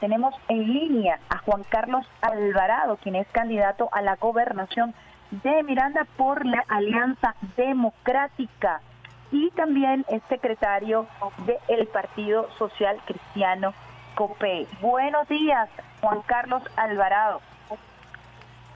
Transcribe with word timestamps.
tenemos 0.00 0.34
en 0.48 0.72
línea 0.72 1.20
a 1.28 1.38
Juan 1.38 1.62
Carlos 1.68 2.06
Alvarado, 2.22 2.96
quien 2.96 3.14
es 3.16 3.28
candidato 3.28 3.88
a 3.92 4.02
la 4.02 4.16
gobernación 4.16 4.94
de 5.30 5.62
Miranda 5.62 6.06
por 6.16 6.44
la 6.44 6.64
Alianza 6.68 7.36
Democrática 7.56 8.80
y 9.30 9.50
también 9.50 10.04
es 10.08 10.22
secretario 10.28 11.06
del 11.68 11.86
Partido 11.86 12.50
Social 12.58 13.00
Cristiano 13.06 13.74
COPE. 14.16 14.66
Buenos 14.80 15.28
días, 15.28 15.68
Juan 16.00 16.22
Carlos 16.22 16.62
Alvarado. 16.76 17.40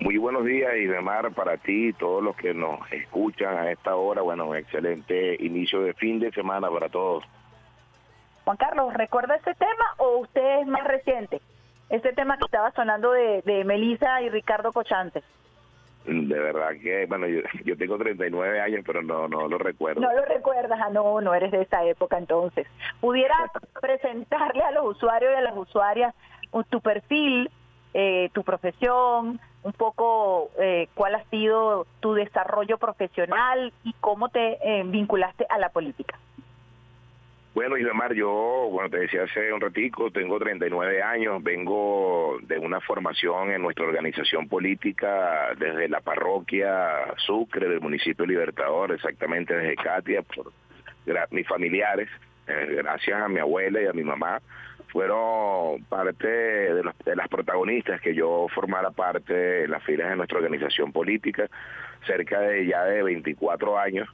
Muy 0.00 0.18
buenos 0.18 0.44
días, 0.44 0.70
Idemar, 0.76 1.32
para 1.32 1.56
ti 1.56 1.88
y 1.88 1.92
todos 1.92 2.22
los 2.22 2.36
que 2.36 2.52
nos 2.52 2.80
escuchan 2.92 3.56
a 3.56 3.70
esta 3.70 3.96
hora. 3.96 4.22
Bueno, 4.22 4.54
excelente 4.54 5.36
inicio 5.40 5.80
de 5.80 5.94
fin 5.94 6.20
de 6.20 6.30
semana 6.32 6.68
para 6.68 6.88
todos. 6.88 7.24
Juan 8.44 8.56
Carlos, 8.56 8.92
¿recuerda 8.94 9.36
ese 9.36 9.54
tema 9.54 9.84
o 9.98 10.18
usted 10.18 10.60
es 10.60 10.66
más 10.66 10.84
reciente? 10.84 11.40
Ese 11.88 12.12
tema 12.12 12.36
que 12.36 12.44
estaba 12.44 12.70
sonando 12.72 13.12
de, 13.12 13.42
de 13.42 13.64
Melissa 13.64 14.22
y 14.22 14.28
Ricardo 14.30 14.72
Cochante. 14.72 15.22
De 16.04 16.38
verdad 16.38 16.72
que, 16.82 17.06
bueno, 17.06 17.26
yo, 17.26 17.40
yo, 17.64 17.76
tengo 17.78 17.96
39 17.96 18.60
años, 18.60 18.82
pero 18.86 19.02
no, 19.02 19.26
no 19.26 19.48
lo 19.48 19.56
recuerdo. 19.56 20.02
No 20.02 20.12
lo 20.12 20.22
recuerdas, 20.26 20.78
ah, 20.82 20.90
no, 20.90 21.20
no 21.22 21.34
eres 21.34 21.50
de 21.50 21.62
esa 21.62 21.82
época 21.84 22.18
entonces. 22.18 22.66
¿Pudieras 23.00 23.50
presentarle 23.80 24.62
a 24.62 24.70
los 24.72 24.96
usuarios 24.96 25.32
y 25.32 25.36
a 25.36 25.40
las 25.40 25.56
usuarias 25.56 26.14
tu 26.70 26.80
perfil, 26.80 27.50
eh, 27.94 28.30
tu 28.32 28.44
profesión, 28.44 29.40
un 29.62 29.72
poco 29.72 30.50
eh, 30.58 30.88
cuál 30.94 31.14
ha 31.16 31.24
sido 31.24 31.86
tu 32.00 32.14
desarrollo 32.14 32.78
profesional 32.78 33.72
y 33.82 33.94
cómo 34.00 34.28
te 34.28 34.58
eh, 34.62 34.82
vinculaste 34.84 35.46
a 35.48 35.58
la 35.58 35.70
política? 35.70 36.18
Bueno, 37.54 37.76
Islamar, 37.76 38.12
yo, 38.14 38.68
bueno, 38.72 38.90
te 38.90 38.98
decía 38.98 39.22
hace 39.22 39.52
un 39.52 39.60
ratico, 39.60 40.10
tengo 40.10 40.40
39 40.40 41.00
años, 41.04 41.40
vengo 41.40 42.36
de 42.42 42.58
una 42.58 42.80
formación 42.80 43.52
en 43.52 43.62
nuestra 43.62 43.84
organización 43.84 44.48
política 44.48 45.54
desde 45.56 45.88
la 45.88 46.00
parroquia 46.00 47.14
Sucre 47.18 47.68
del 47.68 47.80
municipio 47.80 48.26
Libertador, 48.26 48.90
exactamente 48.90 49.54
desde 49.54 49.76
Katia, 49.76 50.22
por 50.22 50.52
mis 51.30 51.46
familiares, 51.46 52.08
eh, 52.48 52.74
gracias 52.82 53.22
a 53.22 53.28
mi 53.28 53.38
abuela 53.38 53.80
y 53.80 53.86
a 53.86 53.92
mi 53.92 54.02
mamá, 54.02 54.42
fueron 54.88 55.84
parte 55.84 56.26
de, 56.26 56.82
los, 56.82 56.98
de 57.04 57.14
las 57.14 57.28
protagonistas 57.28 58.00
que 58.00 58.16
yo 58.16 58.48
formara 58.52 58.90
parte 58.90 59.62
en 59.62 59.70
las 59.70 59.84
filas 59.84 60.10
de 60.10 60.16
nuestra 60.16 60.38
organización 60.38 60.90
política, 60.90 61.48
cerca 62.04 62.40
de 62.40 62.66
ya 62.66 62.82
de 62.82 63.04
24 63.04 63.78
años 63.78 64.08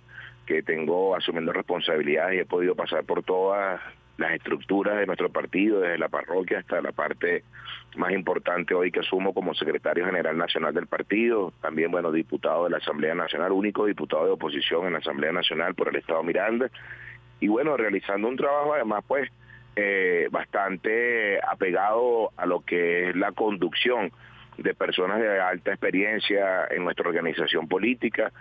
que 0.51 0.65
tengo 0.65 1.15
asumiendo 1.15 1.53
responsabilidades 1.53 2.35
y 2.35 2.41
he 2.41 2.45
podido 2.45 2.75
pasar 2.75 3.05
por 3.05 3.23
todas 3.23 3.81
las 4.17 4.33
estructuras 4.33 4.99
de 4.99 5.07
nuestro 5.07 5.29
partido, 5.29 5.79
desde 5.79 5.97
la 5.97 6.09
parroquia 6.09 6.59
hasta 6.59 6.83
la 6.83 6.91
parte 6.91 7.45
más 7.95 8.11
importante 8.11 8.75
hoy 8.75 8.91
que 8.91 8.99
asumo 8.99 9.33
como 9.33 9.55
secretario 9.55 10.05
general 10.05 10.37
nacional 10.37 10.75
del 10.75 10.89
partido, 10.89 11.53
también, 11.63 11.93
bueno, 11.93 12.11
diputado 12.11 12.65
de 12.65 12.71
la 12.71 12.79
Asamblea 12.79 13.15
Nacional, 13.15 13.53
único 13.53 13.87
diputado 13.87 14.25
de 14.25 14.33
oposición 14.33 14.87
en 14.87 14.95
la 14.95 14.99
Asamblea 14.99 15.31
Nacional 15.31 15.77
por 15.77 15.89
el 15.89 15.95
Estado 15.95 16.25
Miranda, 16.25 16.69
y 17.39 17.47
bueno, 17.47 17.77
realizando 17.77 18.27
un 18.27 18.37
trabajo 18.37 18.75
además, 18.75 19.05
pues, 19.07 19.31
eh, 19.77 20.27
bastante 20.33 21.39
apegado 21.47 22.33
a 22.37 22.45
lo 22.45 22.65
que 22.65 23.11
es 23.11 23.17
la 23.17 23.31
conducción 23.31 24.11
de 24.59 24.75
personas 24.75 25.21
de 25.21 25.41
alta 25.41 25.71
experiencia 25.71 26.67
en 26.73 26.83
nuestra 26.83 27.09
organización 27.09 27.69
política, 27.69 28.33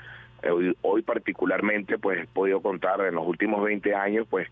Hoy, 0.81 1.01
particularmente 1.01 1.97
pues 1.97 2.23
he 2.23 2.27
podido 2.27 2.61
contar 2.61 3.01
en 3.01 3.15
los 3.15 3.27
últimos 3.27 3.63
20 3.63 3.93
años 3.95 4.27
pues 4.29 4.47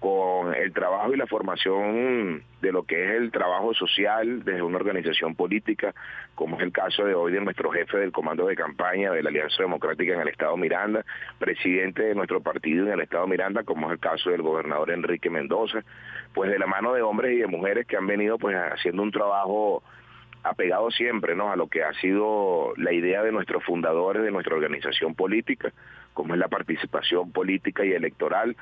con 0.00 0.54
el 0.54 0.72
trabajo 0.72 1.12
y 1.12 1.16
la 1.18 1.26
formación 1.26 2.42
de 2.62 2.72
lo 2.72 2.84
que 2.84 3.04
es 3.04 3.10
el 3.20 3.30
trabajo 3.30 3.74
social 3.74 4.42
desde 4.44 4.62
una 4.62 4.78
organización 4.78 5.34
política, 5.34 5.94
como 6.34 6.56
es 6.56 6.62
el 6.62 6.72
caso 6.72 7.04
de 7.04 7.14
hoy 7.14 7.32
de 7.32 7.40
nuestro 7.40 7.70
jefe 7.70 7.98
del 7.98 8.10
comando 8.10 8.46
de 8.46 8.56
campaña 8.56 9.12
de 9.12 9.22
la 9.22 9.28
Alianza 9.28 9.62
Democrática 9.62 10.14
en 10.14 10.20
el 10.20 10.28
Estado 10.28 10.56
Miranda, 10.56 11.04
presidente 11.38 12.02
de 12.02 12.14
nuestro 12.14 12.40
partido 12.40 12.86
en 12.86 12.94
el 12.94 13.00
Estado 13.02 13.26
Miranda, 13.26 13.62
como 13.62 13.88
es 13.88 13.92
el 13.92 13.98
caso 13.98 14.30
del 14.30 14.40
gobernador 14.40 14.90
Enrique 14.90 15.28
Mendoza, 15.28 15.84
pues 16.32 16.50
de 16.50 16.58
la 16.58 16.66
mano 16.66 16.94
de 16.94 17.02
hombres 17.02 17.34
y 17.34 17.40
de 17.40 17.46
mujeres 17.46 17.86
que 17.86 17.98
han 17.98 18.06
venido 18.06 18.38
pues 18.38 18.56
haciendo 18.56 19.02
un 19.02 19.10
trabajo 19.10 19.82
apegado 20.42 20.90
siempre 20.90 21.34
¿no? 21.34 21.50
a 21.52 21.56
lo 21.56 21.68
que 21.68 21.82
ha 21.82 21.92
sido 21.94 22.72
la 22.76 22.92
idea 22.92 23.22
de 23.22 23.32
nuestros 23.32 23.64
fundadores 23.64 24.22
de 24.22 24.30
nuestra 24.30 24.54
organización 24.54 25.14
política, 25.14 25.72
como 26.14 26.34
es 26.34 26.40
la 26.40 26.48
participación 26.48 27.30
política 27.32 27.84
y 27.84 27.92
electoral, 27.92 28.56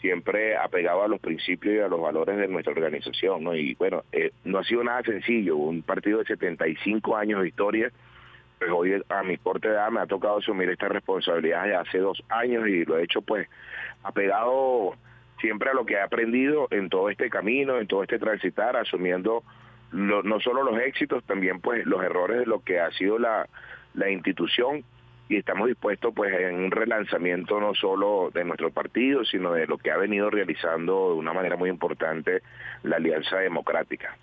siempre 0.00 0.56
apegado 0.56 1.02
a 1.02 1.08
los 1.08 1.20
principios 1.20 1.74
y 1.74 1.78
a 1.78 1.88
los 1.88 2.00
valores 2.00 2.36
de 2.36 2.48
nuestra 2.48 2.72
organización. 2.72 3.44
¿no? 3.44 3.54
Y 3.54 3.74
bueno, 3.74 4.04
eh, 4.12 4.32
no 4.44 4.58
ha 4.58 4.64
sido 4.64 4.82
nada 4.82 5.02
sencillo, 5.02 5.56
un 5.56 5.82
partido 5.82 6.18
de 6.18 6.24
75 6.24 7.16
años 7.16 7.42
de 7.42 7.48
historia, 7.48 7.90
pues 8.58 8.70
hoy 8.72 9.02
a 9.08 9.22
mi 9.22 9.38
corta 9.38 9.68
edad 9.68 9.90
me 9.90 10.00
ha 10.00 10.06
tocado 10.06 10.38
asumir 10.38 10.68
esta 10.68 10.88
responsabilidad 10.88 11.66
ya 11.66 11.80
hace 11.80 11.98
dos 11.98 12.22
años 12.28 12.66
y 12.68 12.84
lo 12.84 12.98
he 12.98 13.04
hecho 13.04 13.22
pues 13.22 13.48
apegado 14.02 14.96
siempre 15.40 15.70
a 15.70 15.74
lo 15.74 15.86
que 15.86 15.94
he 15.94 16.00
aprendido 16.00 16.68
en 16.70 16.90
todo 16.90 17.08
este 17.08 17.30
camino, 17.30 17.78
en 17.78 17.86
todo 17.86 18.02
este 18.02 18.18
transitar, 18.18 18.76
asumiendo 18.76 19.42
no 19.92 20.40
solo 20.40 20.62
los 20.62 20.80
éxitos, 20.80 21.24
también 21.24 21.60
pues 21.60 21.84
los 21.86 22.02
errores 22.02 22.38
de 22.38 22.46
lo 22.46 22.60
que 22.60 22.80
ha 22.80 22.90
sido 22.92 23.18
la, 23.18 23.48
la 23.94 24.10
institución 24.10 24.84
y 25.28 25.36
estamos 25.36 25.68
dispuestos 25.68 26.12
pues 26.14 26.32
en 26.34 26.56
un 26.56 26.70
relanzamiento 26.70 27.60
no 27.60 27.72
solo 27.74 28.30
de 28.34 28.44
nuestro 28.44 28.70
partido, 28.70 29.24
sino 29.24 29.52
de 29.52 29.66
lo 29.66 29.78
que 29.78 29.92
ha 29.92 29.96
venido 29.96 30.28
realizando 30.28 31.12
de 31.12 31.18
una 31.18 31.32
manera 31.32 31.56
muy 31.56 31.70
importante 31.70 32.42
la 32.82 32.96
Alianza 32.96 33.36
Democrática. 33.36 34.16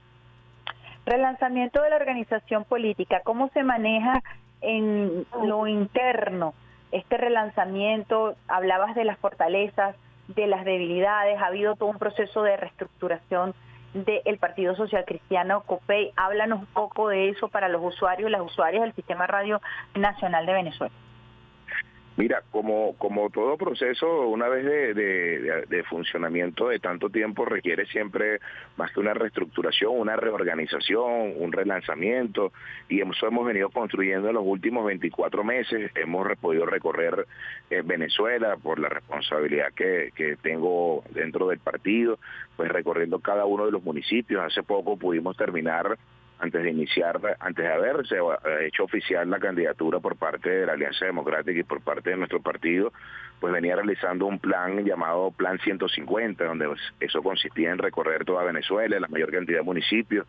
Relanzamiento 1.06 1.82
de 1.82 1.90
la 1.90 1.96
organización 1.96 2.66
política, 2.66 3.22
¿cómo 3.24 3.50
se 3.54 3.64
maneja 3.64 4.22
en 4.60 5.26
lo 5.46 5.66
interno 5.68 6.54
este 6.92 7.16
relanzamiento? 7.16 8.36
Hablabas 8.50 8.94
de 8.94 9.06
las 9.06 9.18
fortalezas, 9.18 9.96
de 10.28 10.48
las 10.48 10.66
debilidades, 10.66 11.40
ha 11.40 11.46
habido 11.46 11.76
todo 11.76 11.88
un 11.88 12.00
proceso 12.00 12.44
de 12.44 12.58
reestructuración 12.58 13.54
del 14.06 14.38
Partido 14.38 14.76
Social 14.76 15.06
Cristiano 15.06 15.62
COPEI. 15.62 16.14
Háblanos 16.16 16.60
un 16.60 16.66
poco 16.68 17.10
de 17.10 17.30
eso 17.30 17.48
para 17.48 17.70
los 17.70 17.84
usuarios 17.84 18.30
y 18.30 18.32
las 18.32 18.42
usuarias 18.42 18.84
del 18.84 18.94
Sistema 18.94 19.28
Radio 19.28 19.62
Nacional 19.96 20.46
de 20.46 20.54
Venezuela. 20.54 20.94
Mira, 22.18 22.42
como, 22.50 22.96
como 22.98 23.30
todo 23.30 23.58
proceso, 23.58 24.28
una 24.28 24.48
vez 24.50 24.66
de, 24.66 25.66
de, 25.68 25.84
funcionamiento 25.84 26.70
de 26.70 26.80
tanto 26.80 27.12
tiempo, 27.12 27.46
requiere 27.46 27.86
siempre 27.86 28.40
más 28.76 28.92
que 28.92 29.00
una 29.00 29.14
reestructuración, 29.14 29.92
una 29.96 30.16
reorganización, 30.16 31.34
un 31.36 31.52
relanzamiento, 31.52 32.52
y 32.90 33.02
eso 33.02 33.28
hemos 33.28 33.46
venido 33.46 33.70
construyendo 33.70 34.30
en 34.30 34.34
los 34.34 34.44
últimos 34.44 34.84
24 34.88 35.44
meses. 35.44 35.92
Hemos 35.94 36.28
podido 36.40 36.66
recorrer 36.66 37.28
eh, 37.70 37.84
Venezuela 37.86 38.58
por 38.58 38.80
la 38.80 38.90
responsabilidad 38.90 39.72
que, 39.76 40.12
que 40.16 40.38
tengo 40.38 41.04
dentro 41.12 41.48
del 41.48 41.60
partido, 41.60 42.18
pues 42.56 42.72
recorriendo 42.72 43.20
cada 43.20 43.46
uno 43.46 43.68
de 43.68 43.72
los 43.72 43.84
municipios. 43.84 44.44
Hace 44.44 44.64
poco 44.64 44.98
pudimos 44.98 45.38
terminar 45.38 45.96
antes 46.40 46.64
de 46.64 46.70
iniciar, 46.70 47.20
antes 47.40 47.66
de 47.66 47.72
haberse 47.72 48.18
hecho 48.62 48.84
oficial 48.84 49.30
la 49.30 49.40
candidatura 49.40 50.00
por 50.00 50.16
parte 50.16 50.50
de 50.50 50.66
la 50.66 50.74
Alianza 50.74 51.06
Democrática 51.06 51.60
y 51.60 51.64
por 51.64 51.82
parte 51.82 52.12
de 52.12 52.18
nuestro 52.18 52.42
partido, 52.42 52.94
pues 53.40 53.54
venía 53.54 53.76
realizando 53.76 54.26
un 54.26 54.40
plan 54.40 54.84
llamado 54.84 55.32
Plan 55.32 55.60
150, 55.60 56.44
donde 56.44 56.68
eso 57.00 57.22
consistía 57.22 57.72
en 57.72 57.78
recorrer 57.78 58.26
toda 58.26 58.44
Venezuela, 58.44 59.00
la 59.00 59.08
mayor 59.08 59.32
cantidad 59.32 59.60
de 59.60 59.64
municipios. 59.64 60.28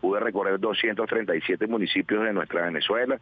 Pude 0.00 0.20
recorrer 0.20 0.60
237 0.60 1.66
municipios 1.66 2.24
de 2.24 2.32
nuestra 2.32 2.62
Venezuela 2.62 3.18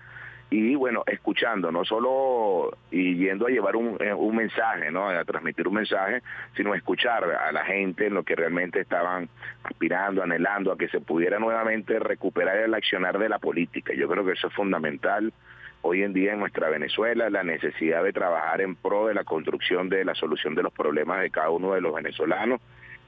y 0.52 0.74
bueno, 0.74 1.02
escuchando, 1.06 1.72
no 1.72 1.82
solo 1.82 2.76
y 2.90 3.14
yendo 3.16 3.46
a 3.46 3.50
llevar 3.50 3.74
un, 3.74 3.96
eh, 4.00 4.12
un, 4.12 4.36
mensaje, 4.36 4.90
¿no? 4.90 5.08
A 5.08 5.24
transmitir 5.24 5.66
un 5.66 5.74
mensaje, 5.74 6.20
sino 6.54 6.74
escuchar 6.74 7.24
a 7.24 7.50
la 7.52 7.64
gente 7.64 8.08
en 8.08 8.14
lo 8.14 8.22
que 8.22 8.36
realmente 8.36 8.80
estaban 8.80 9.30
aspirando, 9.64 10.22
anhelando 10.22 10.70
a 10.70 10.76
que 10.76 10.88
se 10.88 11.00
pudiera 11.00 11.38
nuevamente 11.38 11.98
recuperar 11.98 12.58
el 12.58 12.74
accionar 12.74 13.18
de 13.18 13.30
la 13.30 13.38
política. 13.38 13.94
Yo 13.94 14.06
creo 14.08 14.26
que 14.26 14.32
eso 14.32 14.48
es 14.48 14.52
fundamental 14.52 15.32
hoy 15.80 16.02
en 16.02 16.12
día 16.12 16.34
en 16.34 16.40
nuestra 16.40 16.68
Venezuela, 16.68 17.30
la 17.30 17.42
necesidad 17.42 18.04
de 18.04 18.12
trabajar 18.12 18.60
en 18.60 18.76
pro 18.76 19.06
de 19.06 19.14
la 19.14 19.24
construcción 19.24 19.88
de 19.88 20.04
la 20.04 20.14
solución 20.14 20.54
de 20.54 20.64
los 20.64 20.72
problemas 20.74 21.22
de 21.22 21.30
cada 21.30 21.48
uno 21.48 21.72
de 21.72 21.80
los 21.80 21.94
venezolanos 21.94 22.60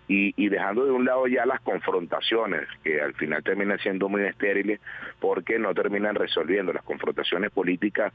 y, 0.06 0.48
dejando 0.48 0.84
de 0.84 0.90
un 0.90 1.04
lado 1.04 1.26
ya 1.26 1.46
las 1.46 1.60
confrontaciones, 1.60 2.68
que 2.82 3.00
al 3.00 3.14
final 3.14 3.42
terminan 3.42 3.78
siendo 3.78 4.08
muy 4.08 4.22
estériles 4.22 4.80
porque 5.18 5.58
no 5.58 5.74
terminan 5.74 6.14
resolviendo. 6.14 6.72
Las 6.72 6.84
confrontaciones 6.84 7.50
políticas 7.50 8.12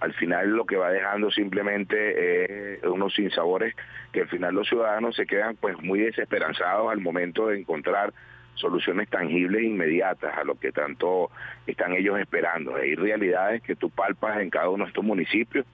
al 0.00 0.12
final 0.14 0.50
lo 0.50 0.66
que 0.66 0.76
va 0.76 0.90
dejando 0.90 1.30
simplemente 1.30 2.74
es 2.74 2.84
unos 2.84 3.14
sinsabores 3.14 3.74
que 4.12 4.22
al 4.22 4.28
final 4.28 4.54
los 4.54 4.68
ciudadanos 4.68 5.16
se 5.16 5.26
quedan 5.26 5.56
pues 5.56 5.76
muy 5.82 6.00
desesperanzados 6.00 6.90
al 6.90 7.00
momento 7.00 7.48
de 7.48 7.58
encontrar 7.58 8.12
soluciones 8.54 9.08
tangibles 9.08 9.62
e 9.62 9.66
inmediatas 9.66 10.36
a 10.36 10.44
lo 10.44 10.54
que 10.56 10.72
tanto 10.72 11.30
están 11.66 11.92
ellos 11.92 12.18
esperando. 12.20 12.76
Hay 12.76 12.94
realidades 12.94 13.62
que 13.62 13.74
tú 13.74 13.90
palpas 13.90 14.40
en 14.40 14.50
cada 14.50 14.68
uno 14.68 14.84
de 14.84 14.88
estos 14.88 15.04
municipios 15.04 15.66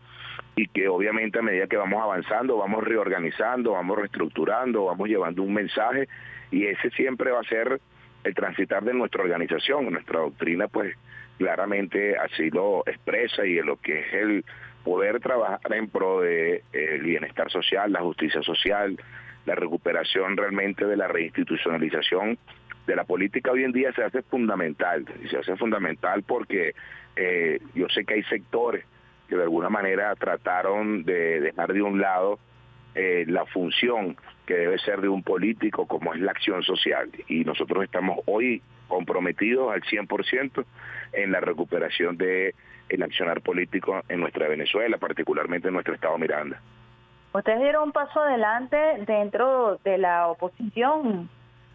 y 0.58 0.66
que 0.66 0.88
obviamente 0.88 1.38
a 1.38 1.43
medida 1.43 1.69
que 1.69 1.76
vamos 1.76 2.02
avanzando, 2.02 2.56
vamos 2.56 2.82
reorganizando, 2.82 3.75
vamos 3.75 3.96
reestructurando, 3.96 4.87
vamos 4.87 5.08
llevando 5.08 5.44
un 5.44 5.55
mensaje 5.55 6.08
y 6.50 6.66
ese 6.66 6.90
siempre 6.90 7.31
va 7.31 7.38
a 7.38 7.44
ser 7.44 7.81
el 8.25 8.34
transitar 8.34 8.82
de 8.82 8.93
nuestra 8.93 9.22
organización. 9.22 9.88
Nuestra 9.88 10.19
doctrina, 10.19 10.66
pues, 10.66 10.96
claramente 11.38 12.16
así 12.16 12.50
lo 12.50 12.82
expresa 12.88 13.46
y 13.46 13.58
en 13.58 13.66
lo 13.66 13.76
que 13.76 14.00
es 14.00 14.12
el 14.14 14.44
poder 14.82 15.20
trabajar 15.20 15.72
en 15.72 15.88
pro 15.88 16.22
de 16.22 16.64
el 16.72 17.02
bienestar 17.02 17.49
social, 17.52 17.93
la 17.93 18.00
justicia 18.00 18.43
social, 18.43 18.99
la 19.46 19.54
recuperación 19.54 20.37
realmente 20.37 20.87
de 20.87 20.96
la 20.96 21.06
reinstitucionalización 21.06 22.37
de 22.84 22.96
la 22.96 23.04
política 23.04 23.52
hoy 23.52 23.62
en 23.62 23.70
día 23.70 23.93
se 23.93 24.02
hace 24.02 24.22
fundamental, 24.22 25.04
y 25.22 25.28
se 25.28 25.38
hace 25.38 25.54
fundamental 25.54 26.25
porque 26.25 26.75
eh, 27.14 27.61
yo 27.76 27.88
sé 27.90 28.04
que 28.04 28.14
hay 28.14 28.25
sectores 28.25 28.84
que 29.28 29.36
de 29.36 29.42
alguna 29.42 29.69
manera 29.69 30.14
trataron 30.16 31.04
de 31.04 31.40
dejar 31.40 31.72
de 31.72 31.82
un 31.82 32.00
lado 32.00 32.38
eh, 32.94 33.25
la 33.28 33.44
función 33.46 34.16
que 34.46 34.54
debe 34.54 34.78
ser 34.78 35.00
de 35.00 35.08
un 35.08 35.22
político 35.22 35.86
como 35.86 36.14
es 36.14 36.20
la 36.20 36.32
acción 36.32 36.62
social 36.62 37.10
y 37.28 37.44
nosotros 37.44 37.84
estamos 37.84 38.19
hoy 38.26 38.62
comprometidos 38.88 39.72
al 39.72 39.82
100% 39.82 40.64
en 41.12 41.30
la 41.30 41.40
recuperación 41.40 42.16
de 42.16 42.54
el 42.88 43.02
accionar 43.02 43.42
político 43.42 44.02
en 44.08 44.20
nuestra 44.20 44.48
Venezuela, 44.48 44.96
particularmente 44.96 45.69
en 45.69 45.75
nuestro 45.75 45.94
estado 45.94 46.16
Miranda. 46.16 46.60
Ustedes 47.34 47.60
dieron 47.60 47.84
un 47.84 47.92
paso 47.92 48.22
adelante 48.22 48.76
dentro 49.06 49.78
de 49.84 49.98
la 49.98 50.28
oposición 50.28 51.28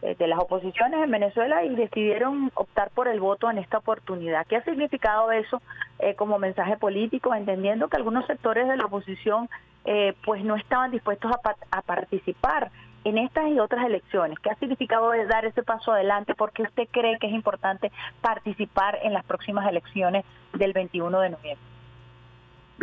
de 0.04 0.28
las 0.28 0.40
oposiciones 0.40 1.02
en 1.02 1.12
Venezuela 1.12 1.64
y 1.64 1.76
decidieron 1.76 2.52
optar 2.56 2.90
por 2.92 3.08
el 3.08 3.22
voto 3.22 3.50
en 3.50 3.58
esta 3.58 3.78
oportunidad. 3.78 4.46
¿Qué 4.48 4.58
ha 4.58 4.64
significado 4.64 5.32
eso 5.32 5.62
eh, 6.00 6.16
como 6.16 6.40
mensaje 6.40 6.76
político, 6.76 7.34
entendiendo 7.34 7.88
que 7.88 7.98
algunos 7.98 8.26
sectores 8.26 8.68
de 8.68 8.76
la 8.76 8.86
oposición 8.86 9.50
eh, 9.86 10.14
pues 10.26 10.44
no 10.44 10.56
estaban 10.56 10.92
dispuestos 10.92 11.32
a, 11.32 11.56
a, 11.72 11.82
participar 11.82 12.72
en 13.06 13.18
estas 13.18 13.48
y 13.48 13.60
otras 13.60 13.86
elecciones? 13.86 14.40
¿Qué 14.40 14.50
ha 14.50 14.56
significado 14.56 15.12
dar 15.30 15.46
ese 15.46 15.64
paso 15.64 15.94
adelante? 15.94 16.36
¿Por 16.36 16.52
qué 16.52 16.64
usted 16.64 16.88
cree 16.92 17.18
que 17.18 17.28
es 17.28 17.34
importante 17.34 17.92
participar 18.22 19.00
en 19.04 19.14
las 19.14 19.24
próximas 19.24 19.68
elecciones 19.70 20.26
del 20.54 20.74
21 20.74 21.20
de 21.22 21.30
noviembre? 21.30 21.73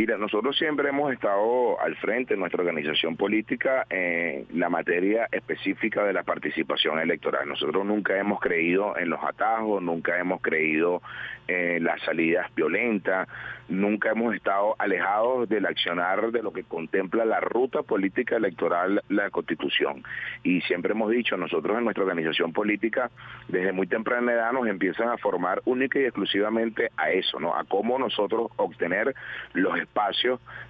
Mira, 0.01 0.17
nosotros 0.17 0.57
siempre 0.57 0.89
hemos 0.89 1.13
estado 1.13 1.79
al 1.79 1.95
frente 1.97 2.33
en 2.33 2.41
nuestra 2.41 2.63
organización 2.63 3.19
política 3.19 3.85
en 3.91 4.47
la 4.55 4.71
materia 4.71 5.29
específica 5.31 6.03
de 6.05 6.15
la 6.15 6.23
participación 6.23 6.99
electoral. 7.01 7.47
Nosotros 7.47 7.85
nunca 7.85 8.17
hemos 8.19 8.41
creído 8.41 8.97
en 8.97 9.11
los 9.11 9.23
atajos, 9.23 9.83
nunca 9.83 10.19
hemos 10.19 10.41
creído 10.41 11.03
en 11.49 11.85
las 11.85 12.01
salidas 12.03 12.47
violentas, 12.55 13.29
nunca 13.69 14.11
hemos 14.11 14.35
estado 14.35 14.75
alejados 14.79 15.49
del 15.49 15.67
accionar 15.67 16.31
de 16.31 16.43
lo 16.43 16.53
que 16.53 16.65
contempla 16.65 17.25
la 17.25 17.41
ruta 17.41 17.83
política 17.83 18.37
electoral, 18.37 19.03
la 19.09 19.31
constitución. 19.31 20.03
Y 20.43 20.61
siempre 20.63 20.93
hemos 20.93 21.11
dicho, 21.11 21.37
nosotros 21.37 21.77
en 21.77 21.85
nuestra 21.85 22.05
organización 22.05 22.53
política, 22.53 23.11
desde 23.49 23.73
muy 23.73 23.87
temprana 23.87 24.33
edad 24.33 24.53
nos 24.53 24.67
empiezan 24.67 25.09
a 25.09 25.19
formar 25.19 25.61
única 25.65 25.99
y 25.99 26.05
exclusivamente 26.05 26.91
a 26.97 27.11
eso, 27.11 27.39
¿no? 27.41 27.55
A 27.55 27.65
cómo 27.65 27.99
nosotros 27.99 28.51
obtener 28.57 29.15
los 29.53 29.79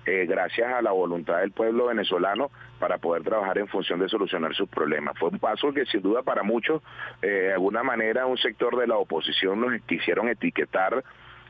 eh, 0.07 0.27
gracias 0.27 0.73
a 0.73 0.83
la 0.83 0.93
voluntad 0.93 1.39
del 1.39 1.53
pueblo 1.53 1.87
venezolano 1.87 2.51
para 2.79 2.99
poder 2.99 3.23
trabajar 3.23 3.59
en 3.59 3.69
función 3.69 4.01
de 4.01 4.09
solucionar 4.09 4.55
sus 4.55 4.69
problemas. 4.69 5.17
Fue 5.19 5.29
un 5.29 5.39
paso 5.39 5.73
que 5.73 5.87
sin 5.87 6.03
duda 6.03 6.23
para 6.23 6.43
muchos, 6.43 6.83
eh, 7.23 7.27
de 7.27 7.53
alguna 7.53 7.83
manera, 7.83 8.27
un 8.27 8.39
sector 8.39 8.77
de 8.77 8.87
la 8.87 8.97
oposición 8.97 9.61
nos 9.61 9.81
quisieron 9.83 10.29
etiquetar 10.29 11.05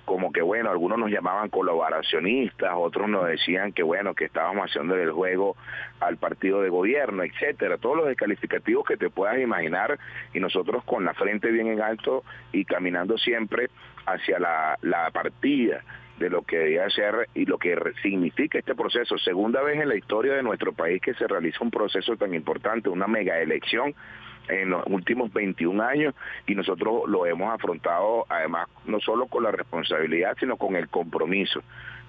como 0.05 0.33
que 0.33 0.43
bueno, 0.43 0.71
algunos 0.71 0.99
nos 0.99 1.11
llamaban 1.11 1.51
colaboracionistas, 1.51 2.73
otros 2.75 3.09
nos 3.09 3.27
decían 3.27 3.73
que 3.73 3.85
bueno, 3.85 4.15
que 4.15 4.25
estábamos 4.25 4.69
haciendo 4.69 4.97
el 4.97 5.13
juego 5.13 5.57
al 6.01 6.17
partido 6.17 6.63
de 6.63 6.69
gobierno, 6.69 7.23
etcétera, 7.23 7.79
todos 7.79 7.99
los 7.99 8.07
descalificativos 8.09 8.85
que 8.85 8.97
te 8.97 9.09
puedas 9.09 9.39
imaginar 9.39 9.99
y 10.35 10.41
nosotros 10.41 10.83
con 10.85 11.05
la 11.05 11.15
frente 11.15 11.53
bien 11.53 11.69
en 11.69 11.81
alto 11.81 12.25
y 12.51 12.65
caminando 12.65 13.19
siempre 13.19 13.71
hacia 14.05 14.41
la 14.41 15.11
partida 15.13 15.85
de 16.21 16.31
lo 16.31 16.43
que 16.43 16.59
debía 16.59 16.89
ser 16.91 17.29
y 17.35 17.47
lo 17.47 17.59
que 17.59 17.77
significa 18.03 18.59
este 18.59 18.75
proceso. 18.75 19.19
Segunda 19.19 19.63
vez 19.63 19.81
en 19.81 19.89
la 19.89 19.97
historia 19.97 20.35
de 20.35 20.43
nuestro 20.43 20.73
país 20.73 21.01
que 21.01 21.15
se 21.15 21.27
realiza 21.27 21.65
un 21.65 21.71
proceso 21.71 22.17
tan 22.17 22.35
importante, 22.35 22.91
una 22.91 23.09
mega 23.09 23.41
elección 23.41 23.95
en 24.49 24.71
los 24.71 24.85
últimos 24.87 25.33
21 25.33 25.83
años 25.83 26.15
y 26.47 26.55
nosotros 26.55 27.09
lo 27.09 27.25
hemos 27.25 27.53
afrontado 27.53 28.27
además 28.29 28.69
no 28.85 29.01
solo 29.01 29.27
con 29.27 29.45
la 29.45 29.51
responsabilidad, 29.51 30.37
sino 30.39 30.57
con 30.57 30.77
el 30.77 30.89
compromiso. 30.89 31.63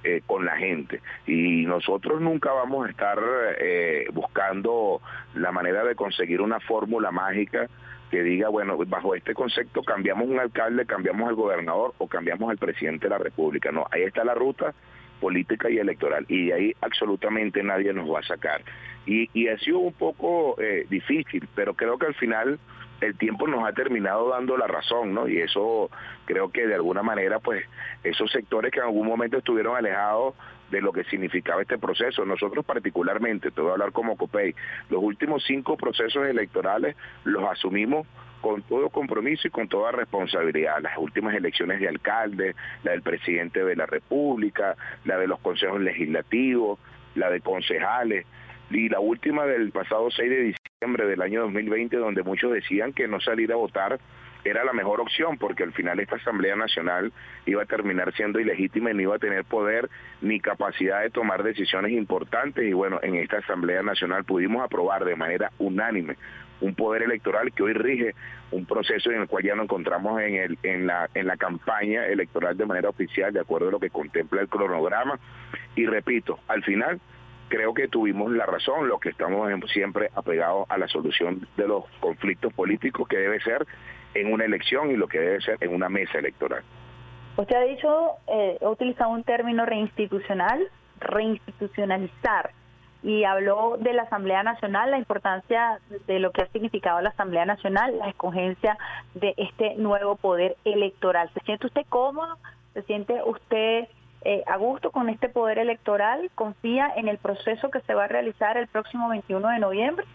Eh, 0.04 0.24
con 0.26 0.44
la 0.46 0.58
gente 0.58 1.00
y 1.28 1.64
nosotros 1.68 2.22
nunca 2.22 2.52
vamos 2.52 2.88
a 2.88 2.90
estar 2.90 3.20
eh, 3.60 4.08
buscando 4.12 5.00
la 5.36 5.52
manera 5.52 5.84
de 5.84 5.94
conseguir 5.94 6.42
una 6.42 6.60
fórmula 6.60 7.12
mágica 7.12 7.70
que 8.12 8.22
diga, 8.22 8.50
bueno, 8.50 8.78
bajo 8.86 9.16
este 9.16 9.34
concepto 9.34 9.82
cambiamos 9.84 10.28
un 10.28 10.38
alcalde, 10.38 10.86
cambiamos 10.86 11.30
al 11.30 11.36
gobernador 11.36 11.94
o 11.98 12.08
cambiamos 12.08 12.52
al 12.52 12.58
presidente 12.58 13.06
de 13.06 13.12
la 13.12 13.18
República. 13.18 13.72
No, 13.72 13.88
ahí 13.90 14.04
está 14.04 14.26
la 14.26 14.36
ruta 14.36 14.74
política 15.22 15.70
y 15.70 15.78
electoral 15.78 16.26
y 16.28 16.48
de 16.48 16.54
ahí 16.54 16.76
absolutamente 16.82 17.64
nadie 17.64 17.94
nos 17.94 18.12
va 18.12 18.20
a 18.20 18.24
sacar. 18.24 18.62
Y, 19.06 19.30
y 19.34 19.48
ha 19.48 19.58
sido 19.60 19.80
un 19.80 19.94
poco 19.94 20.60
eh, 20.62 20.86
difícil, 20.90 21.48
pero 21.56 21.74
creo 21.74 21.98
que 21.98 22.08
al 22.08 22.16
final 22.16 22.60
el 23.00 23.18
tiempo 23.18 23.48
nos 23.48 23.68
ha 23.68 23.72
terminado 23.72 24.30
dando 24.30 24.58
la 24.58 24.68
razón, 24.68 25.14
¿no? 25.14 25.28
Y 25.28 25.40
eso 25.40 25.90
creo 26.26 26.52
que 26.52 26.68
de 26.68 26.76
alguna 26.76 27.02
manera, 27.02 27.40
pues, 27.40 27.66
esos 28.04 28.32
sectores 28.32 28.72
que 28.72 28.80
en 28.80 28.86
algún 28.86 29.08
momento 29.08 29.38
estuvieron 29.38 29.76
alejados 29.76 30.36
de 30.72 30.82
lo 30.82 30.92
que 30.92 31.04
significaba 31.04 31.62
este 31.62 31.78
proceso. 31.78 32.26
Nosotros 32.26 32.66
particularmente, 32.66 33.52
te 33.52 33.62
voy 33.62 33.70
a 33.70 33.74
hablar 33.74 33.92
como 33.92 34.18
COPEI, 34.18 34.56
los 34.90 35.04
últimos 35.04 35.44
cinco 35.46 35.78
procesos 35.78 36.26
electorales 36.28 36.96
los 37.26 37.44
asumimos 37.44 38.08
con 38.42 38.64
todo 38.64 38.90
compromiso 38.90 39.48
y 39.48 39.52
con 39.52 39.68
toda 39.68 39.92
responsabilidad. 39.92 40.82
Las 40.82 40.98
últimas 40.98 41.36
elecciones 41.36 41.80
de 41.80 41.88
alcalde, 41.88 42.56
la 42.84 42.92
del 42.92 43.04
presidente 43.04 43.64
de 43.64 43.76
la 43.76 43.86
República, 43.86 44.76
la 45.06 45.18
de 45.18 45.28
los 45.28 45.40
consejos 45.40 45.80
legislativos, 45.80 46.80
la 47.14 47.30
de 47.30 47.42
concejales 47.42 48.26
y 48.72 48.90
la 48.90 49.00
última 49.00 49.46
del 49.46 49.72
pasado 49.72 50.10
6 50.10 50.30
de 50.30 50.56
diciembre 50.82 51.06
del 51.06 51.22
año 51.22 51.42
2020 51.42 51.98
donde 51.98 52.24
muchos 52.24 52.54
decían 52.54 52.94
que 52.94 53.08
no 53.08 53.20
salir 53.20 53.52
a 53.52 53.58
votar 53.58 54.00
era 54.44 54.64
la 54.64 54.74
mejor 54.74 55.02
opción 55.02 55.38
porque 55.38 55.64
al 55.64 55.74
final 55.74 56.00
esta 56.00 56.16
Asamblea 56.16 56.56
Nacional 56.56 57.12
iba 57.46 57.64
a 57.64 57.66
terminar 57.66 58.14
siendo 58.14 58.40
ilegítima 58.40 58.92
y 58.92 58.94
no 58.94 59.02
iba 59.02 59.16
a 59.16 59.20
tener 59.20 59.46
poder 59.46 59.90
ni 60.22 60.40
capacidad 60.40 61.02
de 61.02 61.10
tomar 61.10 61.44
decisiones 61.44 61.92
importantes 61.92 62.66
y 62.66 62.74
bueno, 62.74 63.00
en 63.04 63.16
esta 63.16 63.38
Asamblea 63.38 63.84
Nacional 63.84 64.24
pudimos 64.24 64.64
aprobar 64.64 65.06
de 65.06 65.16
manera 65.16 65.52
unánime 65.60 66.16
un 66.62 66.76
poder 66.76 67.04
electoral 67.04 67.52
que 67.52 67.64
hoy 67.64 67.74
rige 67.74 68.16
un 68.52 68.66
proceso 68.66 69.12
en 69.12 69.22
el 69.22 69.28
cual 69.28 69.44
ya 69.44 69.56
nos 69.56 69.64
encontramos 69.64 70.22
en, 70.22 70.36
el, 70.36 70.58
en, 70.64 70.88
la, 70.88 71.10
en 71.14 71.28
la 71.28 71.38
campaña 71.38 72.06
electoral 72.06 72.56
de 72.56 72.66
manera 72.66 72.90
oficial, 72.90 73.34
de 73.34 73.40
acuerdo 73.40 73.70
a 73.70 73.72
lo 73.72 73.80
que 73.80 73.90
contempla 73.90 74.42
el 74.42 74.48
cronograma. 74.48 75.20
Y 75.76 75.86
repito, 75.86 76.40
al 76.48 76.64
final 76.64 77.00
creo 77.48 77.74
que 77.74 77.88
tuvimos 77.88 78.32
la 78.32 78.46
razón, 78.46 78.88
los 78.88 79.00
que 79.00 79.10
estamos 79.10 79.50
siempre 79.72 80.10
apegados 80.16 80.66
a 80.70 80.78
la 80.78 80.88
solución 80.88 81.48
de 81.58 81.68
los 81.68 81.86
conflictos 82.00 82.54
políticos 82.54 83.08
que 83.08 83.18
debe 83.18 83.42
ser 83.42 83.66
en 84.14 84.34
una 84.34 84.46
elección 84.46 84.92
y 84.92 84.96
lo 84.96 85.08
que 85.08 85.20
debe 85.20 85.42
ser 85.42 85.58
en 85.62 85.74
una 85.74 85.90
mesa 85.90 86.20
electoral. 86.20 86.64
Usted 87.38 87.56
ha 87.56 87.62
dicho, 87.62 88.12
eh, 88.28 88.58
ha 88.62 88.70
utilizado 88.70 89.12
un 89.12 89.24
término 89.24 89.66
reinstitucional, 89.66 90.68
reinstitucionalizar, 91.00 92.52
y 93.04 93.24
habló 93.24 93.78
de 93.80 93.94
la 93.94 94.04
Asamblea 94.04 94.44
Nacional, 94.44 94.92
la 94.92 94.98
importancia 94.98 95.80
de 96.08 96.20
lo 96.20 96.32
que 96.32 96.44
ha 96.44 96.48
significado 96.48 97.02
la 97.02 97.10
Asamblea 97.10 97.46
Nacional, 97.46 97.98
la 97.98 98.10
escogencia 98.10 98.78
de 99.16 99.34
este 99.38 99.76
nuevo 99.76 100.16
poder 100.16 100.56
electoral. 100.66 101.30
¿Se 101.34 101.40
siente 101.42 101.68
usted 101.68 101.86
cómodo? 101.90 102.38
¿Se 102.74 102.84
siente 102.84 103.20
usted 103.26 103.88
eh, 104.24 104.44
a 104.46 104.58
gusto 104.58 104.92
con 104.92 105.10
este 105.10 105.30
poder 105.30 105.58
electoral? 105.58 106.30
¿Confía 106.36 106.92
en 106.96 107.08
el 107.08 107.18
proceso 107.18 107.72
que 107.72 107.82
se 107.82 107.96
va 107.96 108.04
a 108.04 108.08
realizar 108.08 108.58
el 108.58 108.68
próximo 108.68 109.10
21 109.10 109.50
de 109.50 109.60
noviembre? 109.60 110.06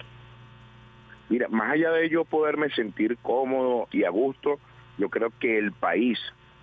Mira, 1.28 1.48
más 1.48 1.72
allá 1.72 1.90
de 1.92 2.08
yo 2.08 2.24
poderme 2.24 2.70
sentir 2.70 3.16
cómodo 3.22 3.88
y 3.90 4.04
a 4.04 4.10
gusto, 4.10 4.58
yo 4.98 5.08
creo 5.08 5.32
que 5.40 5.58
el 5.58 5.72
país 5.72 6.18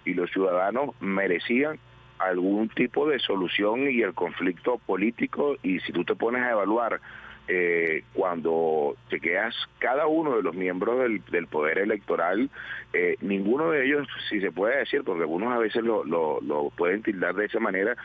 y 0.05 0.13
los 0.13 0.31
ciudadanos 0.31 0.91
merecían 0.99 1.79
algún 2.19 2.69
tipo 2.69 3.07
de 3.07 3.19
solución 3.19 3.89
y 3.89 4.01
el 4.01 4.13
conflicto 4.13 4.77
político. 4.85 5.57
Y 5.63 5.79
si 5.81 5.91
tú 5.91 6.03
te 6.05 6.15
pones 6.15 6.43
a 6.43 6.51
evaluar 6.51 7.01
eh, 7.47 8.03
cuando 8.13 8.95
te 9.09 9.19
quedas 9.19 9.53
cada 9.79 10.07
uno 10.07 10.37
de 10.37 10.43
los 10.43 10.55
miembros 10.55 10.99
del, 11.29 11.47
poder 11.47 11.79
electoral, 11.79 12.49
eh, 12.93 13.17
ninguno 13.21 13.71
de 13.71 13.85
ellos, 13.85 14.07
si 14.29 14.39
se 14.39 14.51
puede 14.51 14.77
decir, 14.77 15.03
porque 15.03 15.23
algunos 15.23 15.51
a 15.51 15.57
veces 15.57 15.83
lo, 15.83 16.05
lo, 16.05 16.39
lo 16.41 16.69
pueden 16.69 17.03
tildar 17.03 17.35
de 17.35 17.45
esa 17.45 17.59
manera, 17.59 17.97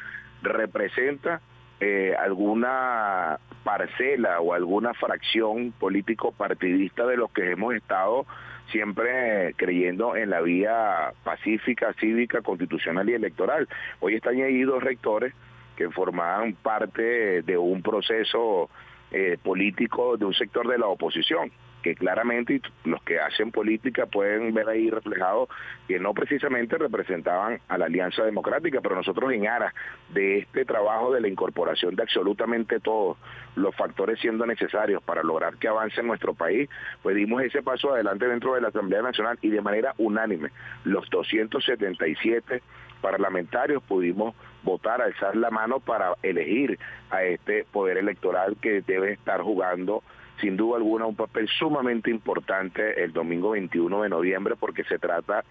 representa 0.43 1.41
eh, 1.81 2.15
alguna 2.19 3.39
parcela 3.69 4.41
o 4.41 4.55
alguna 4.55 4.95
fracción 4.95 5.73
político 5.73 6.33
partidista 6.33 7.05
de 7.05 7.19
los 7.19 7.31
que 7.33 7.51
hemos 7.51 7.75
estado 7.75 8.25
siempre 8.73 9.53
creyendo 9.57 10.17
en 10.17 10.31
la 10.31 10.41
vía 10.41 11.13
pacífica, 11.23 11.93
cívica, 12.01 12.41
constitucional 12.41 13.11
y 13.11 13.13
electoral. 13.13 13.69
Hoy 14.01 14.15
están 14.15 14.41
ahí 14.41 14.63
dos 14.63 14.83
rectores 14.83 15.35
que 15.77 15.91
formaban 15.91 16.55
parte 16.55 17.43
de 17.43 17.59
un 17.59 17.83
proceso 17.83 18.71
eh, 19.11 19.37
político 19.43 20.17
de 20.17 20.25
un 20.25 20.33
sector 20.33 20.67
de 20.67 20.79
la 20.79 20.87
oposición 20.87 21.53
que 21.83 21.95
claramente 21.95 22.61
los 22.85 23.03
que 23.03 23.21
hacen 23.21 23.51
política 23.51 24.07
pueden 24.07 24.53
ver 24.53 24.69
ahí 24.69 24.91
reflejado 24.91 25.49
que 25.87 25.99
no 25.99 26.13
precisamente 26.13 26.77
representaban 26.77 27.61
a 27.69 27.79
la 27.79 27.87
Alianza 27.87 28.25
Democrática, 28.25 28.81
pero 28.81 28.97
nosotros 28.97 29.33
en 29.33 29.47
aras 29.47 29.73
de 30.11 30.39
este 30.39 30.65
trabajo 30.65 31.13
de 31.13 31.21
la 31.21 31.29
incorporación 31.29 31.95
de 31.97 32.03
absolutamente 32.03 32.81
todos 32.81 33.17
los 33.57 33.75
factores 33.75 34.21
siendo 34.21 34.47
necesarios 34.47 35.03
para 35.03 35.23
lograr 35.23 35.57
que 35.57 35.69
avance 35.69 36.03
nuestro 36.03 36.35
país, 36.35 36.69
pues 37.03 37.17
dimos 37.17 37.43
ese 37.43 37.63
paso 37.63 37.93
adelante 37.93 38.27
dentro 38.27 38.55
de 38.55 38.61
la 38.61 38.69
Asamblea 38.69 39.03
Nacional 39.03 39.39
y 39.43 39.51
de 39.51 39.61
manera 39.61 39.95
unánime. 39.99 40.51
Los 40.85 41.09
277 41.11 42.63
parlamentarios 43.01 43.83
pudimos 43.83 44.35
votar, 44.63 45.01
alzar 45.01 45.37
la 45.37 45.51
mano 45.51 45.81
para 45.81 46.15
elegir 46.23 46.79
a 47.11 47.23
este 47.23 47.65
poder 47.65 47.99
electoral 47.99 48.57
que 48.61 48.83
debe 48.83 49.13
estar 49.13 49.41
jugando 49.41 50.03
sin 50.41 50.57
duda 50.57 50.79
alguna 50.79 51.07
un 51.07 51.17
papel 51.17 51.49
sumamente 51.49 52.11
importante 52.11 53.03
el 53.03 53.13
domingo 53.13 53.51
21 53.51 54.03
de 54.03 54.09
noviembre 54.09 54.55
porque 54.59 54.85
se 54.85 54.99
trata 54.99 55.45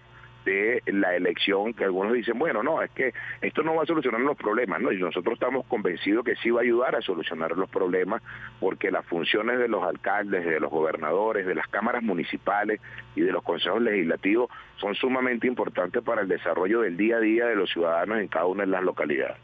de 0.44 0.82
la 0.86 1.14
elección 1.14 1.74
que 1.74 1.84
algunos 1.84 2.14
dicen, 2.14 2.38
bueno, 2.38 2.62
no, 2.62 2.80
es 2.80 2.90
que 2.92 3.12
esto 3.42 3.62
no 3.62 3.74
va 3.74 3.82
a 3.82 3.86
solucionar 3.86 4.20
los 4.20 4.36
problemas, 4.36 4.80
¿no? 4.80 4.92
Y 4.92 4.96
nosotros 4.98 5.34
estamos 5.34 5.66
convencidos 5.66 6.24
que 6.24 6.36
sí 6.36 6.50
va 6.50 6.60
a 6.60 6.62
ayudar 6.62 6.96
a 6.96 7.02
solucionar 7.02 7.52
los 7.52 7.68
problemas 7.68 8.22
porque 8.60 8.90
las 8.90 9.04
funciones 9.04 9.58
de 9.58 9.68
los 9.68 9.82
alcaldes, 9.84 10.46
de 10.46 10.60
los 10.60 10.70
gobernadores, 10.70 11.44
de 11.46 11.54
las 11.54 11.68
cámaras 11.68 12.02
municipales 12.02 12.80
y 13.14 13.20
de 13.20 13.32
los 13.32 13.42
consejos 13.42 13.82
legislativos 13.82 14.50
son 14.76 14.94
sumamente 14.94 15.46
importantes 15.46 16.02
para 16.02 16.22
el 16.22 16.28
desarrollo 16.28 16.80
del 16.80 16.96
día 16.96 17.16
a 17.16 17.20
día 17.20 17.46
de 17.46 17.56
los 17.56 17.70
ciudadanos 17.70 18.18
en 18.18 18.28
cada 18.28 18.46
una 18.46 18.62
de 18.62 18.70
las 18.70 18.82
localidades. 18.82 19.36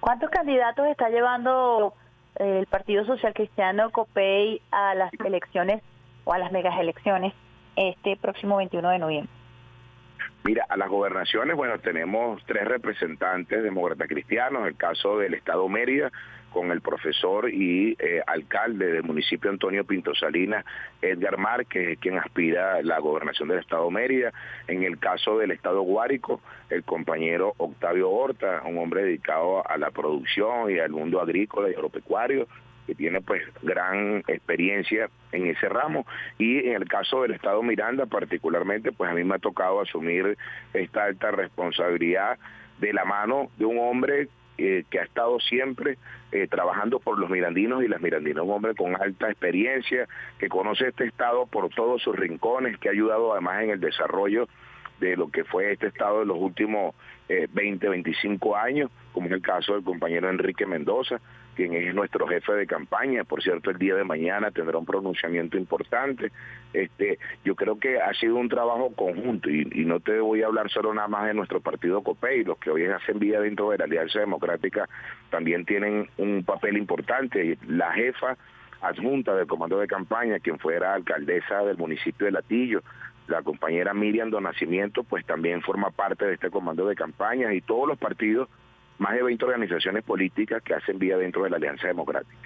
¿Cuántos 0.00 0.30
candidatos 0.30 0.86
está 0.88 1.08
llevando 1.08 1.94
el 2.36 2.66
Partido 2.66 3.04
Social 3.04 3.34
Cristiano 3.34 3.90
COPEI 3.90 4.60
a 4.70 4.94
las 4.94 5.12
elecciones 5.24 5.82
o 6.24 6.32
a 6.32 6.38
las 6.38 6.52
megas 6.52 6.78
elecciones 6.78 7.32
este 7.76 8.16
próximo 8.16 8.56
21 8.56 8.88
de 8.90 8.98
noviembre? 8.98 9.32
Mira, 10.44 10.66
a 10.68 10.76
las 10.76 10.90
gobernaciones, 10.90 11.56
bueno, 11.56 11.78
tenemos 11.78 12.42
tres 12.44 12.66
representantes 12.66 13.62
demócratas 13.62 14.08
cristianos, 14.08 14.66
el 14.66 14.76
caso 14.76 15.18
del 15.18 15.32
Estado 15.34 15.66
Mérida, 15.68 16.12
con 16.54 16.70
el 16.70 16.80
profesor 16.80 17.52
y 17.52 17.96
eh, 17.98 18.22
alcalde 18.24 18.92
del 18.92 19.02
municipio 19.02 19.50
Antonio 19.50 19.84
Pinto 19.84 20.14
Salinas, 20.14 20.64
Edgar 21.02 21.36
Márquez, 21.36 21.98
quien 21.98 22.16
aspira 22.16 22.76
a 22.76 22.82
la 22.82 23.00
gobernación 23.00 23.48
del 23.48 23.58
Estado 23.58 23.90
Mérida. 23.90 24.32
En 24.68 24.84
el 24.84 25.00
caso 25.00 25.36
del 25.36 25.50
Estado 25.50 25.82
Guárico, 25.82 26.40
el 26.70 26.84
compañero 26.84 27.54
Octavio 27.56 28.08
Horta, 28.08 28.62
un 28.64 28.78
hombre 28.78 29.02
dedicado 29.02 29.68
a 29.68 29.76
la 29.78 29.90
producción 29.90 30.70
y 30.70 30.78
al 30.78 30.92
mundo 30.92 31.20
agrícola 31.20 31.68
y 31.68 31.74
agropecuario, 31.74 32.46
que 32.86 32.94
tiene 32.94 33.20
pues 33.20 33.42
gran 33.62 34.22
experiencia 34.28 35.10
en 35.32 35.46
ese 35.48 35.68
ramo 35.68 36.06
y 36.38 36.68
en 36.68 36.76
el 36.76 36.86
caso 36.86 37.22
del 37.22 37.32
estado 37.32 37.62
Miranda 37.62 38.06
particularmente 38.06 38.92
pues 38.92 39.10
a 39.10 39.14
mí 39.14 39.24
me 39.24 39.36
ha 39.36 39.38
tocado 39.38 39.80
asumir 39.80 40.36
esta 40.74 41.04
alta 41.04 41.30
responsabilidad 41.30 42.38
de 42.78 42.92
la 42.92 43.06
mano 43.06 43.48
de 43.56 43.64
un 43.64 43.78
hombre 43.78 44.28
eh, 44.56 44.84
que 44.90 45.00
ha 45.00 45.02
estado 45.02 45.40
siempre 45.40 45.98
eh, 46.32 46.46
trabajando 46.48 47.00
por 47.00 47.18
los 47.18 47.28
mirandinos 47.30 47.82
y 47.82 47.88
las 47.88 48.00
mirandinas, 48.00 48.44
un 48.44 48.50
hombre 48.50 48.74
con 48.74 48.94
alta 49.00 49.28
experiencia, 49.28 50.06
que 50.38 50.48
conoce 50.48 50.88
este 50.88 51.06
estado 51.06 51.46
por 51.46 51.68
todos 51.70 52.02
sus 52.02 52.14
rincones, 52.14 52.78
que 52.78 52.88
ha 52.88 52.92
ayudado 52.92 53.32
además 53.32 53.62
en 53.62 53.70
el 53.70 53.80
desarrollo 53.80 54.48
de 55.00 55.16
lo 55.16 55.28
que 55.30 55.44
fue 55.44 55.72
este 55.72 55.88
estado 55.88 56.20
de 56.20 56.26
los 56.26 56.38
últimos 56.38 56.94
20, 57.28 57.86
eh, 57.86 57.90
25 57.90 58.56
años, 58.56 58.90
como 59.12 59.26
es 59.26 59.32
el 59.32 59.42
caso 59.42 59.74
del 59.74 59.82
compañero 59.82 60.30
Enrique 60.30 60.66
Mendoza, 60.66 61.20
quien 61.54 61.74
es 61.74 61.94
nuestro 61.94 62.26
jefe 62.26 62.52
de 62.52 62.66
campaña. 62.66 63.24
Por 63.24 63.42
cierto, 63.42 63.70
el 63.70 63.78
día 63.78 63.94
de 63.94 64.04
mañana 64.04 64.50
tendrá 64.50 64.78
un 64.78 64.84
pronunciamiento 64.84 65.56
importante. 65.56 66.32
Este, 66.72 67.18
yo 67.44 67.54
creo 67.54 67.78
que 67.78 68.00
ha 68.00 68.12
sido 68.14 68.36
un 68.36 68.48
trabajo 68.48 68.92
conjunto 68.94 69.48
y, 69.48 69.64
no 69.84 70.00
te 70.00 70.18
voy 70.18 70.42
a 70.42 70.46
hablar 70.46 70.70
solo 70.70 70.92
nada 70.92 71.08
más 71.08 71.26
de 71.26 71.34
nuestro 71.34 71.60
partido 71.60 72.02
COPEI, 72.02 72.44
los 72.44 72.58
que 72.58 72.70
hoy 72.70 72.84
hacen 72.86 73.18
vida 73.18 73.40
dentro 73.40 73.70
de 73.70 73.78
la 73.78 73.84
Alianza 73.84 74.18
Democrática 74.18 74.88
también 75.30 75.64
tienen 75.64 76.08
un 76.16 76.42
papel 76.44 76.76
importante. 76.76 77.58
La 77.68 77.92
jefa 77.92 78.36
adjunta 78.80 79.34
del 79.34 79.46
comando 79.46 79.78
de 79.78 79.86
campaña, 79.86 80.40
quien 80.40 80.58
fuera 80.58 80.94
alcaldesa 80.94 81.64
del 81.64 81.76
municipio 81.76 82.26
de 82.26 82.32
Latillo, 82.32 82.82
la 83.28 83.42
compañera 83.42 83.94
Miriam 83.94 84.30
Donacimiento, 84.30 85.04
pues 85.04 85.24
también 85.24 85.62
forma 85.62 85.90
parte 85.90 86.26
de 86.26 86.34
este 86.34 86.50
comando 86.50 86.86
de 86.86 86.94
campaña 86.94 87.52
y 87.54 87.60
todos 87.60 87.88
los 87.88 87.98
partidos 87.98 88.48
más 88.98 89.14
de 89.14 89.22
20 89.22 89.44
organizaciones 89.44 90.04
políticas 90.04 90.62
que 90.62 90.74
hacen 90.74 90.98
vida 90.98 91.16
dentro 91.16 91.44
de 91.44 91.50
la 91.50 91.56
Alianza 91.56 91.86
Democrática. 91.86 92.36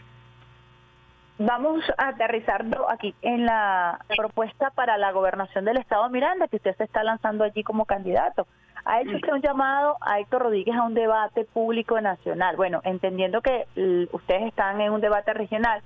Vamos 1.41 1.85
a 1.97 2.09
aterrizarlo 2.09 2.91
aquí 2.91 3.15
en 3.23 3.47
la 3.47 4.01
propuesta 4.17 4.71
para 4.71 4.99
la 4.99 5.13
gobernación 5.13 5.65
del 5.65 5.77
Estado 5.77 6.09
Miranda, 6.11 6.49
que 6.49 6.57
usted 6.57 6.77
se 6.77 6.83
está 6.83 7.05
lanzando 7.05 7.45
allí 7.45 7.63
como 7.63 7.85
candidato. 7.85 8.49
Ha 8.85 9.03
hecho 9.03 9.15
usted 9.15 9.33
un 9.33 9.43
llamado 9.43 9.99
a 10.01 10.19
Héctor 10.19 10.43
Rodríguez 10.43 10.75
a 10.75 10.83
un 10.83 10.95
debate 10.95 11.45
público 11.45 12.01
nacional. 12.01 12.57
Bueno, 12.57 12.81
entendiendo 12.83 13.41
que 13.41 13.67
ustedes 14.11 14.49
están 14.49 14.81
en 14.81 14.93
un 14.93 15.01
debate 15.01 15.33
regional, 15.33 15.81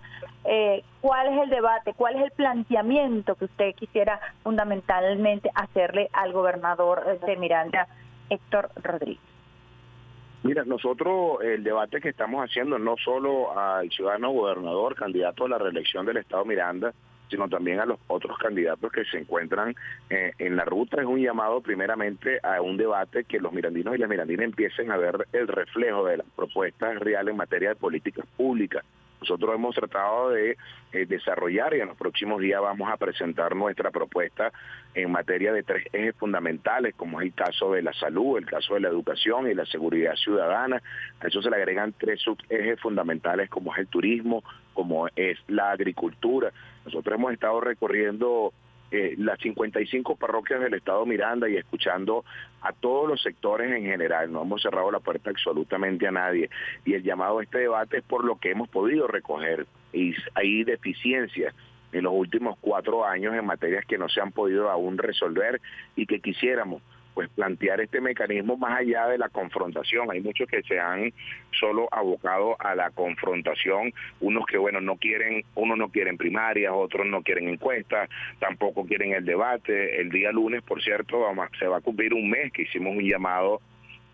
eh, 0.45 0.85
¿cuál 1.03 1.27
es 1.29 1.43
el 1.43 1.51
debate? 1.51 1.93
¿Cuál 1.95 2.17
es 2.17 2.23
el 2.23 2.31
planteamiento 2.31 3.35
que 3.35 3.45
usted 3.45 3.75
quisiera 3.75 4.21
fundamentalmente 4.43 5.51
hacerle 5.55 6.09
al 6.15 6.33
gobernador 6.33 7.19
de 7.21 7.37
Miranda, 7.37 7.89
Héctor 8.31 8.71
Rodríguez? 8.77 9.32
Mira, 10.45 10.65
nosotros 10.65 11.39
el 11.43 11.63
debate 11.63 12.01
que 12.01 12.09
estamos 12.09 12.45
haciendo 12.45 12.77
no 12.77 12.97
solo 12.97 13.57
al 13.57 13.89
ciudadano 13.91 14.33
gobernador, 14.33 14.97
candidato 14.97 15.45
a 15.45 15.49
la 15.49 15.59
reelección 15.59 16.05
del 16.05 16.17
Estado 16.17 16.45
Miranda, 16.45 16.93
sino 17.31 17.49
también 17.49 17.79
a 17.79 17.87
los 17.87 18.01
otros 18.09 18.37
candidatos 18.39 18.91
que 18.91 19.05
se 19.05 19.19
encuentran 19.19 19.75
eh, 20.11 20.33
en 20.39 20.57
la 20.57 20.65
ruta. 20.65 21.01
Es 21.01 21.07
un 21.07 21.21
llamado 21.21 21.61
primeramente 21.61 22.41
a 22.43 22.61
un 22.61 22.77
debate 22.77 23.23
que 23.23 23.39
los 23.39 23.53
mirandinos 23.53 23.95
y 23.95 23.99
las 23.99 24.09
mirandinas 24.09 24.47
empiecen 24.47 24.91
a 24.91 24.97
ver 24.97 25.29
el 25.33 25.47
reflejo 25.47 26.05
de 26.07 26.19
las 26.19 26.27
propuestas 26.35 26.99
reales 26.99 27.31
en 27.31 27.37
materia 27.37 27.71
de 27.71 27.77
políticas 27.77 28.27
públicas 28.37 28.85
nosotros 29.23 29.55
hemos 29.55 29.73
tratado 29.77 30.31
de 30.31 30.57
eh, 30.93 31.07
desarrollar 31.07 31.75
y 31.75 31.81
en 31.81 31.87
los 31.87 31.97
próximos 31.97 32.41
días 32.41 32.61
vamos 32.61 32.91
a 32.91 32.97
presentar 32.97 33.55
nuestra 33.55 33.93
propuesta 33.93 34.53
en 34.95 35.13
materia 35.13 35.53
de 35.53 35.63
tres 35.63 35.87
ejes 35.93 36.17
fundamentales, 36.17 36.97
como 36.97 37.21
es 37.21 37.29
el 37.29 37.35
caso 37.35 37.73
de 37.73 37.83
la 37.83 37.93
salud, 37.93 38.37
el 38.37 38.47
caso 38.47 38.75
de 38.75 38.81
la 38.81 38.89
educación 38.89 39.49
y 39.49 39.55
la 39.55 39.65
seguridad 39.67 40.17
ciudadana. 40.17 40.83
A 41.21 41.29
eso 41.29 41.41
se 41.41 41.51
le 41.51 41.57
agregan 41.57 41.95
tres 41.97 42.21
ejes 42.49 42.81
fundamentales, 42.81 43.49
como 43.49 43.73
es 43.73 43.79
el 43.79 43.87
turismo, 43.87 44.43
como 44.75 45.07
es 45.15 45.39
la 45.47 45.71
agricultura. 45.71 46.53
Nosotros 46.85 47.15
hemos 47.15 47.33
estado 47.33 47.61
recorriendo 47.61 48.53
eh, 48.93 49.15
las 49.17 49.41
55 49.41 50.17
parroquias 50.17 50.61
del 50.61 50.75
Estado 50.75 51.07
Miranda 51.07 51.49
y 51.49 51.57
escuchando 51.57 52.27
a 52.61 52.73
todos 52.73 53.09
los 53.09 53.23
sectores 53.23 53.73
en 53.73 53.85
general. 53.85 54.31
No 54.31 54.43
hemos 54.43 54.61
cerrado 54.61 54.91
la 54.91 55.01
puerta 55.01 55.31
absolutamente 55.31 56.07
a 56.07 56.11
nadie. 56.11 56.51
Y 56.85 56.93
el 56.93 57.03
llamado 57.03 57.39
a 57.39 57.43
este 57.43 57.61
debate 57.61 57.97
es 57.97 58.05
por 58.05 58.23
lo 58.23 58.37
que 58.37 58.51
hemos 58.51 58.69
podido 58.69 59.07
recoger. 59.07 59.67
Y 59.95 60.15
hay 60.35 60.65
deficiencias 60.65 61.55
en 61.93 62.05
los 62.05 62.13
últimos 62.13 62.59
cuatro 62.61 63.07
años 63.07 63.35
en 63.35 63.47
materias 63.47 63.87
que 63.87 63.97
no 63.97 64.11
se 64.11 64.21
han 64.21 64.31
podido 64.31 64.71
aún 64.71 64.99
resolver 64.99 65.63
y 65.97 66.05
que 66.05 66.21
quisiéramos 66.21 66.83
pues 67.15 67.29
plantear 67.31 67.81
este 67.81 68.01
mecanismo 68.01 68.57
más 68.57 68.81
allá 68.81 69.07
de 69.09 69.19
la 69.19 69.29
confrontación. 69.29 70.11
Hay 70.11 70.21
muchos 70.21 70.49
que 70.49 70.63
se 70.63 70.79
han 70.79 71.13
solo 71.51 71.89
abocado 71.93 72.57
a 72.59 72.75
la 72.75 72.91
confrontación, 72.91 73.93
unos 74.21 74.47
que 74.47 74.59
bueno 74.59 74.81
no 74.81 74.97
quieren, 74.97 75.45
unos 75.55 75.79
no 75.79 75.89
quieren 75.89 76.17
primarias, 76.17 76.73
otros 76.75 77.07
no 77.07 77.23
quieren 77.23 77.49
encuestas, 77.49 78.09
tampoco 78.39 78.87
quieren 78.87 79.13
el 79.13 79.25
debate. 79.25 80.01
El 80.01 80.11
día 80.11 80.33
lunes, 80.33 80.63
por 80.63 80.83
cierto, 80.83 81.25
se 81.59 81.67
va 81.67 81.79
a 81.79 81.81
cumplir 81.81 82.15
un 82.15 82.31
mes 82.31 82.53
que 82.53 82.63
hicimos 82.63 82.97
un 82.97 83.05
llamado 83.05 83.61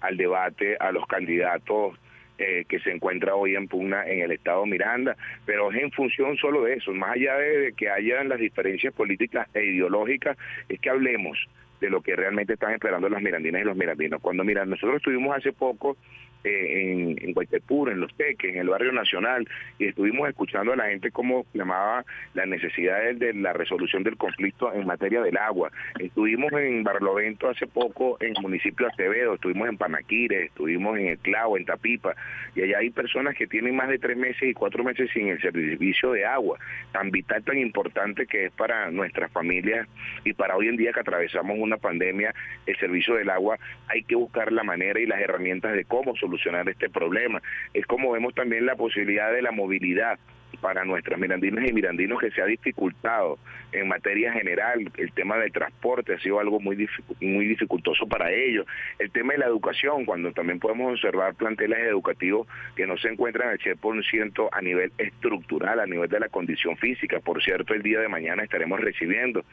al 0.00 0.17
debate 0.17 0.76
a 0.78 0.93
los 0.93 1.07
candidatos 1.07 1.99
eh, 2.38 2.64
que 2.69 2.78
se 2.78 2.93
encuentra 2.93 3.35
hoy 3.35 3.57
en 3.57 3.67
pugna 3.67 4.07
en 4.07 4.23
el 4.23 4.31
estado 4.31 4.64
Miranda, 4.64 5.17
pero 5.45 5.73
es 5.73 5.83
en 5.83 5.90
función 5.90 6.37
solo 6.37 6.62
de 6.62 6.75
eso, 6.75 6.93
más 6.93 7.17
allá 7.17 7.35
de, 7.37 7.59
de 7.59 7.73
que 7.73 7.90
hayan 7.90 8.28
las 8.28 8.38
diferencias 8.38 8.95
políticas 8.95 9.49
e 9.55 9.64
ideológicas, 9.64 10.38
es 10.69 10.78
que 10.78 10.88
hablemos 10.88 11.37
de 11.80 11.90
lo 11.90 12.00
que 12.00 12.16
realmente 12.16 12.54
están 12.54 12.73
esperando 12.73 13.08
las 13.08 13.23
mirandinas 13.23 13.62
y 13.62 13.64
los 13.64 13.76
mirandinos. 13.76 14.20
Cuando 14.20 14.44
miran, 14.44 14.70
nosotros 14.70 14.97
estuvimos 14.97 15.37
hace 15.37 15.52
poco 15.52 15.97
en, 16.45 17.16
en 17.21 17.33
Guaytepur, 17.33 17.90
en 17.90 18.00
Los 18.00 18.14
Teques, 18.14 18.52
en 18.52 18.61
el 18.61 18.68
barrio 18.68 18.92
nacional, 18.92 19.49
y 19.78 19.87
estuvimos 19.87 20.28
escuchando 20.28 20.73
a 20.73 20.76
la 20.76 20.88
gente 20.88 21.11
cómo 21.11 21.47
llamaba 21.54 22.04
la 22.35 22.47
necesidad 22.47 23.14
de, 23.14 23.35
la 23.35 23.52
resolución 23.52 24.02
del 24.02 24.16
conflicto 24.16 24.73
en 24.73 24.87
materia 24.87 25.23
del 25.23 25.37
agua. 25.37 25.71
Estuvimos 25.99 26.52
en 26.52 26.85
Barlovento 26.85 27.49
hace 27.49 27.66
poco, 27.66 28.16
en 28.21 28.37
el 28.37 28.42
municipio 28.42 28.87
de 28.87 28.92
Acevedo, 28.92 29.35
estuvimos 29.35 29.68
en 29.68 29.76
Panaquire, 29.76 30.47
estuvimos 30.47 30.99
en 30.99 31.09
El 31.09 31.18
Clavo, 31.18 31.57
en 31.57 31.64
Tapipa, 31.64 32.14
y 32.54 32.62
allá 32.62 32.78
hay 32.78 32.90
personas 32.90 33.35
que 33.35 33.47
tienen 33.47 33.76
más 33.76 33.88
de 33.88 33.99
tres 33.99 34.16
meses 34.16 34.42
y 34.42 34.54
cuatro 34.54 34.85
meses 34.85 35.11
sin 35.12 35.28
el 35.28 35.40
servicio 35.40 36.12
de 36.12 36.25
agua, 36.25 36.59
tan 36.92 37.11
vital, 37.11 37.42
tan 37.45 37.59
importante 37.59 38.26
que 38.26 38.47
es 38.47 38.52
para 38.52 38.90
nuestras 38.90 39.30
familias 39.33 39.87
y 40.25 40.33
para 40.33 40.57
hoy 40.57 40.68
en 40.68 40.76
día 40.76 40.92
que 40.92 41.00
atravesamos 41.00 41.57
una 41.59 41.76
pandemia, 41.76 42.35
el 42.66 42.76
servicio 42.76 43.14
del 43.14 43.30
agua, 43.30 43.59
hay 43.88 44.02
que 44.02 44.14
buscar 44.14 44.52
la 44.52 44.62
manera 44.62 45.00
y 45.00 45.07
las 45.07 45.21
herramientas 45.21 45.75
de 45.75 45.85
cómo 45.85 46.16
solucionar 46.28 46.68
este 46.68 46.90
problema. 46.90 47.40
Es 47.73 47.87
como 47.87 48.12
vemos 48.12 48.35
también 48.35 48.66
la 48.66 48.76
posibilidad 48.76 49.32
de 49.32 49.42
la 49.42 49.50
movilidad 49.50 50.18
para 50.61 50.85
nuestras 50.85 51.18
mirandinas 51.18 51.68
y 51.68 51.73
mirandinos 51.73 52.18
que 52.20 52.30
se 52.30 52.42
ha 52.42 52.47
dificultado 52.47 53.38
en 53.73 53.88
materia 53.88 54.32
general. 54.32 54.90
El 54.97 55.12
tema 55.12 55.37
del 55.38 55.52
transporte 55.52 56.14
ha 56.14 56.18
sido 56.18 56.40
algo 56.40 56.58
muy, 56.58 56.88
muy 57.20 57.47
dificultoso 57.47 58.06
para 58.06 58.32
ellos. 58.32 58.66
El 58.99 59.11
tema 59.11 59.35
de 59.35 59.40
la 59.40 59.47
educación, 59.47 60.04
cuando 60.04 60.32
también 60.32 60.58
podemos 60.58 60.94
observar 60.94 61.35
planteles 61.35 61.78
educativos 61.78 62.49
que 62.76 62.87
no 62.87 62.97
se 62.97 63.08
encuentran 63.08 63.50
al 63.50 63.58
100% 63.58 64.49
a 64.50 64.61
nivel 64.61 64.92
estructural, 64.99 65.80
a 65.80 65.87
nivel 65.87 66.08
de 66.08 66.20
la 66.20 66.28
condición 66.28 66.76
física. 66.76 67.20
Por 67.20 67.42
cierto, 67.42 67.75
el 67.75 67.82
día 67.82 68.00
de 68.00 68.08
mañana 68.08 68.42
estaremos 68.42 68.80
recibiendo 68.80 69.44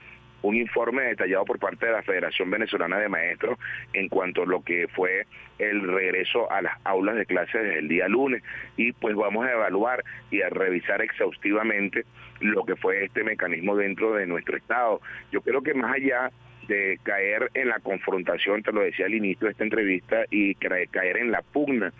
un 0.45 0.55
informe 0.55 1.01
detallado 1.03 1.43
por 1.45 1.59
parte 1.59 1.87
de 1.87 1.91
la 1.91 2.03
Federación 2.03 2.51
Venezolana 2.51 2.99
de 2.99 3.09
Maestros 3.09 3.57
en 3.93 4.09
cuanto 4.09 4.43
a 4.43 4.45
lo 4.45 4.61
que 4.61 4.87
fue 4.87 5.25
el 5.57 5.81
regreso 5.87 6.51
a 6.51 6.61
las 6.61 6.77
aulas 6.83 7.15
de 7.15 7.25
clases 7.25 7.63
desde 7.63 7.79
el 7.79 7.87
día 7.87 8.07
lunes 8.07 8.43
y 8.77 8.91
pues 8.91 9.15
vamos 9.15 9.45
a 9.45 9.51
evaluar 9.51 10.03
y 10.29 10.41
a 10.41 10.49
revisar 10.49 11.01
exhaustivamente 11.01 12.05
lo 12.41 12.63
que 12.63 12.75
fue 12.75 13.05
este 13.05 13.23
mecanismo 13.23 13.75
dentro 13.75 14.13
de 14.13 14.27
nuestro 14.27 14.57
estado. 14.57 15.01
Yo 15.31 15.41
creo 15.41 15.61
que 15.61 15.73
más 15.73 15.95
allá 15.95 16.31
de 16.67 16.99
caer 17.03 17.49
en 17.53 17.69
la 17.69 17.79
confrontación, 17.79 18.61
te 18.63 18.71
lo 18.71 18.81
decía 18.81 19.05
al 19.05 19.13
inicio 19.13 19.45
de 19.45 19.51
esta 19.51 19.63
entrevista, 19.63 20.25
y 20.29 20.55
caer 20.55 21.17
en 21.17 21.31
la 21.31 21.41
pugna 21.41 21.93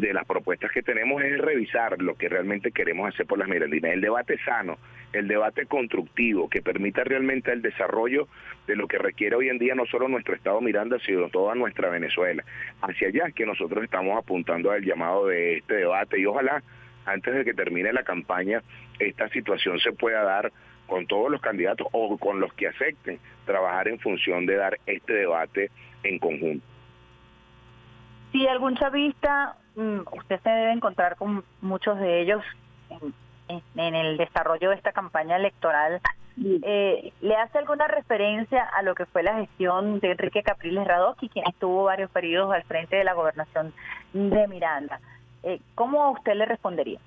de 0.00 0.12
las 0.12 0.24
propuestas 0.26 0.70
que 0.72 0.82
tenemos 0.82 1.22
es 1.22 1.38
revisar 1.38 2.00
lo 2.00 2.14
que 2.14 2.28
realmente 2.28 2.72
queremos 2.72 3.08
hacer 3.08 3.26
por 3.26 3.38
las 3.38 3.48
mirandinas. 3.48 3.92
El 3.92 4.00
debate 4.00 4.38
sano, 4.44 4.78
el 5.12 5.28
debate 5.28 5.66
constructivo, 5.66 6.48
que 6.48 6.62
permita 6.62 7.04
realmente 7.04 7.52
el 7.52 7.62
desarrollo 7.62 8.28
de 8.66 8.76
lo 8.76 8.86
que 8.86 8.98
requiere 8.98 9.36
hoy 9.36 9.48
en 9.48 9.58
día 9.58 9.74
no 9.74 9.86
solo 9.86 10.08
nuestro 10.08 10.34
Estado 10.34 10.60
Miranda, 10.60 10.98
sino 11.04 11.28
toda 11.28 11.54
nuestra 11.54 11.88
Venezuela. 11.88 12.44
Hacia 12.82 13.08
allá 13.08 13.24
es 13.28 13.34
que 13.34 13.46
nosotros 13.46 13.82
estamos 13.84 14.16
apuntando 14.16 14.70
al 14.70 14.84
llamado 14.84 15.26
de 15.26 15.58
este 15.58 15.74
debate 15.74 16.20
y 16.20 16.26
ojalá 16.26 16.62
antes 17.06 17.34
de 17.34 17.44
que 17.44 17.54
termine 17.54 17.92
la 17.92 18.02
campaña 18.02 18.62
esta 18.98 19.28
situación 19.30 19.78
se 19.80 19.92
pueda 19.92 20.22
dar 20.22 20.52
con 20.86 21.06
todos 21.06 21.30
los 21.30 21.40
candidatos 21.40 21.86
o 21.92 22.16
con 22.18 22.40
los 22.40 22.52
que 22.54 22.68
acepten 22.68 23.18
trabajar 23.46 23.88
en 23.88 23.98
función 23.98 24.46
de 24.46 24.56
dar 24.56 24.78
este 24.86 25.12
debate 25.12 25.70
en 26.02 26.18
conjunto. 26.18 26.66
Si 28.32 28.46
algún 28.46 28.76
chavista 28.76 29.56
usted 30.12 30.40
se 30.42 30.50
debe 30.50 30.72
encontrar 30.72 31.16
con 31.16 31.44
muchos 31.60 31.98
de 31.98 32.20
ellos 32.22 32.42
en, 33.48 33.94
el 33.94 34.16
desarrollo 34.16 34.70
de 34.70 34.76
esta 34.76 34.92
campaña 34.92 35.36
electoral. 35.36 36.00
Eh, 36.62 37.12
¿Le 37.20 37.36
hace 37.36 37.58
alguna 37.58 37.88
referencia 37.88 38.64
a 38.64 38.82
lo 38.82 38.94
que 38.94 39.06
fue 39.06 39.22
la 39.22 39.36
gestión 39.36 40.00
de 40.00 40.12
Enrique 40.12 40.42
Capriles 40.42 40.86
Radoski, 40.86 41.28
quien 41.28 41.46
estuvo 41.48 41.84
varios 41.84 42.10
periodos 42.10 42.54
al 42.54 42.62
frente 42.64 42.96
de 42.96 43.04
la 43.04 43.14
gobernación 43.14 43.72
de 44.12 44.46
Miranda? 44.48 45.00
Eh, 45.42 45.60
¿Cómo 45.74 46.10
usted 46.12 46.34
le 46.34 46.46
respondería? 46.46 47.00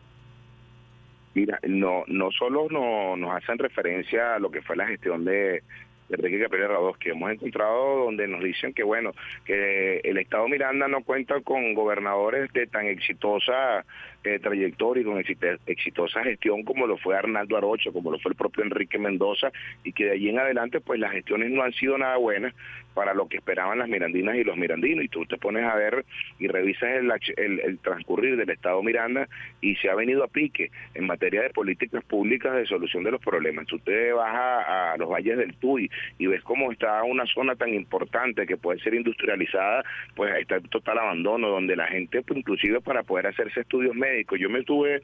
Mira, 1.34 1.60
no, 1.64 2.04
no 2.08 2.30
solo 2.32 2.68
no, 2.70 3.16
nos 3.16 3.36
hacen 3.36 3.58
referencia 3.58 4.36
a 4.36 4.40
lo 4.40 4.52
que 4.52 4.62
fue 4.62 4.76
la 4.76 4.88
gestión 4.88 5.24
de, 5.24 5.64
Enrique 6.12 6.40
Capriles 6.40 6.70
Radoski. 6.70 7.10
Hemos 7.10 7.32
encontrado 7.32 8.06
donde 8.06 8.28
nos 8.28 8.44
dicen 8.44 8.74
que, 8.74 8.84
bueno, 8.84 9.12
que 9.46 10.00
el 10.04 10.18
Estado 10.18 10.48
Miranda 10.48 10.88
no 10.88 11.04
cuenta 11.04 11.40
con 11.42 11.74
gobernadores 11.74 12.52
de 12.54 12.68
tan 12.68 12.86
exitosa 12.88 13.86
eh, 14.24 14.40
trayectoria 14.40 15.02
y 15.02 15.06
con 15.06 15.24
exitosa 15.66 16.24
gestión 16.24 16.64
como 16.64 16.88
lo 16.88 16.98
fue 16.98 17.18
Arnaldo 17.18 17.58
Arocho, 17.58 17.92
como 17.92 18.12
lo 18.12 18.20
fue 18.20 18.32
el 18.32 18.38
propio 18.38 18.64
Enrique 18.64 18.98
Mendoza, 18.98 19.52
y 19.84 19.94
que 19.94 20.06
de 20.06 20.12
allí 20.12 20.30
en 20.30 20.40
adelante 20.40 20.80
pues 20.80 21.00
las 21.00 21.12
gestiones 21.12 21.52
no 21.52 21.64
han 21.64 21.74
sido 21.74 21.98
nada 21.98 22.18
buenas 22.18 22.54
para 22.94 23.14
lo 23.14 23.28
que 23.28 23.38
esperaban 23.38 23.80
las 23.80 23.90
mirandinas 23.90 24.36
y 24.36 24.44
los 24.44 24.58
mirandinos. 24.58 25.06
Y 25.06 25.08
tú 25.08 25.26
te 25.26 25.38
pones 25.38 25.64
a 25.64 25.76
ver 25.76 26.06
y 26.40 26.48
revisas 26.48 26.90
el, 26.92 27.60
el, 27.60 27.80
transcurrir 27.80 28.38
del 28.38 28.50
Estado 28.50 28.82
Miranda 28.84 29.28
y 29.62 29.76
se 29.76 29.90
ha 29.90 29.96
venido 29.96 30.24
a 30.24 30.28
pique 30.28 30.72
en 30.94 31.06
materia 31.06 31.42
de 31.42 31.50
políticas 31.50 32.04
públicas 32.04 32.56
de 32.56 32.66
solución 32.66 33.04
de 33.04 33.12
los 33.12 33.22
problemas. 33.22 33.68
Tú 33.68 33.80
te 33.80 34.12
vas 34.14 34.34
a, 34.34 34.96
los 34.98 35.10
valles 35.10 35.38
del 35.38 35.56
Tuy 35.56 35.90
y 36.18 36.28
ves 36.28 36.44
cómo 36.44 36.72
está 36.72 37.04
una 37.04 37.26
zona 37.26 37.56
tan 37.56 37.74
importante 37.74 38.46
que 38.46 38.58
puede 38.58 38.80
ser 38.80 38.94
industrializada, 38.94 39.84
pues 40.16 40.34
está 40.40 40.58
en 40.58 40.64
total 40.64 41.00
abandono, 41.00 41.50
donde 41.50 41.76
la 41.76 41.88
gente, 41.88 42.22
pues, 42.22 42.40
inclusive 42.40 42.82
para 42.82 43.04
poder 43.04 43.28
hacerse 43.28 43.62
estudios 43.62 43.96
médicos, 43.96 44.11
yo 44.38 44.50
me 44.50 44.64
tuve, 44.64 45.02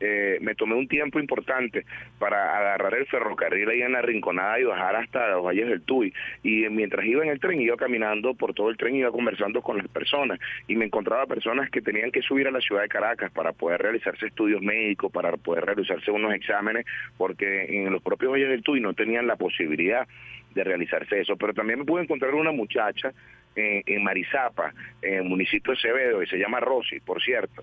eh, 0.00 0.38
me 0.40 0.54
tomé 0.54 0.74
un 0.74 0.88
tiempo 0.88 1.18
importante 1.18 1.84
para 2.18 2.56
agarrar 2.58 2.94
el 2.94 3.06
ferrocarril 3.06 3.68
ahí 3.68 3.82
en 3.82 3.92
la 3.92 4.02
Rinconada 4.02 4.58
y 4.60 4.64
bajar 4.64 4.96
hasta 4.96 5.28
los 5.28 5.44
Valles 5.44 5.68
del 5.68 5.82
Tuy. 5.82 6.12
Y 6.42 6.68
mientras 6.68 7.04
iba 7.06 7.22
en 7.22 7.30
el 7.30 7.40
tren, 7.40 7.60
iba 7.60 7.76
caminando 7.76 8.34
por 8.34 8.54
todo 8.54 8.70
el 8.70 8.76
tren, 8.76 8.96
iba 8.96 9.10
conversando 9.10 9.62
con 9.62 9.78
las 9.78 9.88
personas 9.88 10.38
y 10.66 10.76
me 10.76 10.86
encontraba 10.86 11.26
personas 11.26 11.70
que 11.70 11.82
tenían 11.82 12.10
que 12.10 12.22
subir 12.22 12.48
a 12.48 12.50
la 12.50 12.60
ciudad 12.60 12.82
de 12.82 12.88
Caracas 12.88 13.30
para 13.32 13.52
poder 13.52 13.80
realizarse 13.82 14.26
estudios 14.26 14.62
médicos, 14.62 15.10
para 15.12 15.36
poder 15.36 15.64
realizarse 15.64 16.10
unos 16.10 16.32
exámenes, 16.34 16.86
porque 17.16 17.66
en 17.68 17.92
los 17.92 18.02
propios 18.02 18.32
Valles 18.32 18.48
del 18.48 18.62
Tuy 18.62 18.80
no 18.80 18.94
tenían 18.94 19.26
la 19.26 19.36
posibilidad 19.36 20.06
de 20.54 20.64
realizarse 20.64 21.20
eso. 21.20 21.36
Pero 21.36 21.54
también 21.54 21.80
me 21.80 21.84
pude 21.84 22.02
encontrar 22.02 22.34
una 22.34 22.52
muchacha 22.52 23.12
eh, 23.56 23.82
en 23.86 24.04
Marizapa, 24.04 24.72
en 25.02 25.14
el 25.14 25.24
municipio 25.24 25.72
de 25.72 25.78
Acevedo, 25.78 26.22
y 26.22 26.26
se 26.26 26.38
llama 26.38 26.60
Rosy, 26.60 27.00
por 27.00 27.22
cierto 27.22 27.62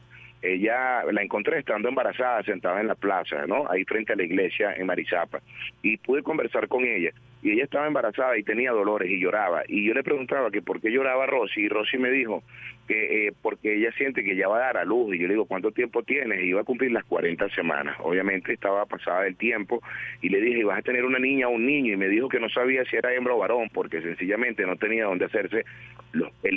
ella 0.54 1.04
la 1.12 1.22
encontré 1.22 1.60
estando 1.60 1.90
embarazada, 1.90 2.44
sentada 2.44 2.80
en 2.82 2.88
la 2.88 2.96
plaza, 2.96 3.46
¿no? 3.48 3.70
Ahí 3.70 3.84
frente 3.86 4.14
a 4.14 4.16
la 4.16 4.24
iglesia 4.24 4.74
en 4.74 4.86
Marizapa. 4.86 5.42
Y 5.82 5.98
pude 5.98 6.24
conversar 6.24 6.68
con 6.68 6.84
ella. 6.86 7.12
Y 7.42 7.52
ella 7.52 7.66
estaba 7.66 7.88
embarazada 7.88 8.38
y 8.38 8.44
tenía 8.44 8.72
dolores 8.72 9.10
y 9.10 9.20
lloraba. 9.20 9.64
Y 9.68 9.86
yo 9.88 9.94
le 9.94 10.04
preguntaba 10.04 10.50
que 10.50 10.62
por 10.62 10.82
qué 10.82 10.92
lloraba 10.92 11.26
Rosy. 11.26 11.62
Y 11.62 11.70
Rosy 11.70 11.98
me 11.98 12.10
dijo 12.10 12.44
que 12.88 13.28
eh, 13.28 13.34
porque 13.42 13.76
ella 13.76 13.92
siente 13.98 14.24
que 14.24 14.36
ya 14.36 14.48
va 14.48 14.58
a 14.58 14.62
dar 14.62 14.78
a 14.78 14.86
luz. 14.86 15.16
Y 15.16 15.20
yo 15.20 15.28
le 15.28 15.34
digo, 15.34 15.46
¿cuánto 15.46 15.72
tiempo 15.72 16.04
tienes? 16.04 16.40
Y 16.42 16.50
iba 16.50 16.62
a 16.62 16.66
cumplir 16.66 16.92
las 16.92 17.06
40 17.06 17.50
semanas. 17.50 17.98
Obviamente 18.00 18.54
estaba 18.54 18.86
pasada 18.86 19.26
el 19.28 19.36
tiempo. 19.36 19.82
Y 20.22 20.30
le 20.30 20.42
dije, 20.42 20.64
¿vas 20.64 20.80
a 20.80 20.82
tener 20.82 21.06
una 21.06 21.20
niña 21.20 21.48
o 21.48 21.52
un 21.52 21.66
niño? 21.66 21.94
Y 21.94 21.98
me 21.98 22.08
dijo 22.08 22.30
que 22.30 22.40
no 22.40 22.50
sabía 22.50 22.84
si 22.86 22.96
era 22.96 23.14
hembra 23.14 23.34
o 23.34 23.40
varón, 23.40 23.70
porque 23.74 24.02
sencillamente 24.02 24.66
no 24.66 24.76
tenía 24.76 25.06
dónde 25.06 25.26
hacerse 25.26 25.66
los, 26.12 26.32
el 26.44 26.56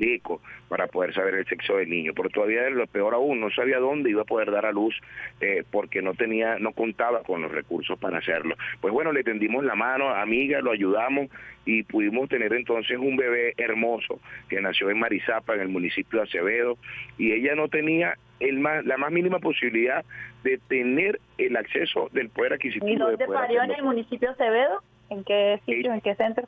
para 0.68 0.86
poder 0.86 1.14
saber 1.14 1.34
el 1.34 1.46
sexo 1.46 1.76
del 1.76 1.88
niño. 1.88 2.12
Pero 2.14 2.28
todavía 2.30 2.68
lo 2.70 2.86
peor 2.86 3.14
aún, 3.14 3.40
no 3.40 3.50
sabía 3.50 3.78
dónde 3.78 4.10
iba 4.10 4.22
a 4.22 4.26
poder 4.26 4.50
dar 4.50 4.66
a 4.66 4.72
luz 4.72 4.94
eh, 5.40 5.64
porque 5.70 6.02
no 6.02 6.14
tenía, 6.14 6.58
no 6.58 6.72
contaba 6.72 7.22
con 7.22 7.42
los 7.42 7.50
recursos 7.50 7.98
para 7.98 8.18
hacerlo. 8.18 8.56
Pues 8.80 8.92
bueno, 8.92 9.12
le 9.12 9.24
tendimos 9.24 9.64
la 9.64 9.74
mano, 9.74 10.10
amiga, 10.10 10.60
lo 10.60 10.72
ayudamos 10.72 11.28
y 11.64 11.82
pudimos 11.82 12.28
tener 12.28 12.52
entonces 12.54 12.96
un 12.96 13.16
bebé 13.16 13.52
hermoso 13.58 14.20
que 14.48 14.60
nació 14.60 14.88
en 14.90 14.98
Marizapa, 14.98 15.54
en 15.54 15.60
el 15.60 15.68
municipio 15.68 16.17
Acevedo, 16.22 16.76
y 17.16 17.32
ella 17.32 17.54
no 17.54 17.68
tenía 17.68 18.14
el 18.40 18.58
más, 18.58 18.84
la 18.84 18.96
más 18.96 19.10
mínima 19.10 19.38
posibilidad 19.38 20.04
de 20.44 20.58
tener 20.68 21.20
el 21.38 21.56
acceso 21.56 22.08
del 22.12 22.28
poder 22.30 22.54
adquisitivo. 22.54 22.88
¿Y 22.88 22.96
dónde 22.96 23.26
parió 23.26 23.62
en 23.62 23.72
el 23.72 23.82
municipio 23.82 24.30
Acevedo? 24.30 24.82
¿En 25.10 25.24
qué 25.24 25.60
sitio, 25.64 25.92
en 25.92 26.00
qué 26.00 26.14
centro? 26.14 26.46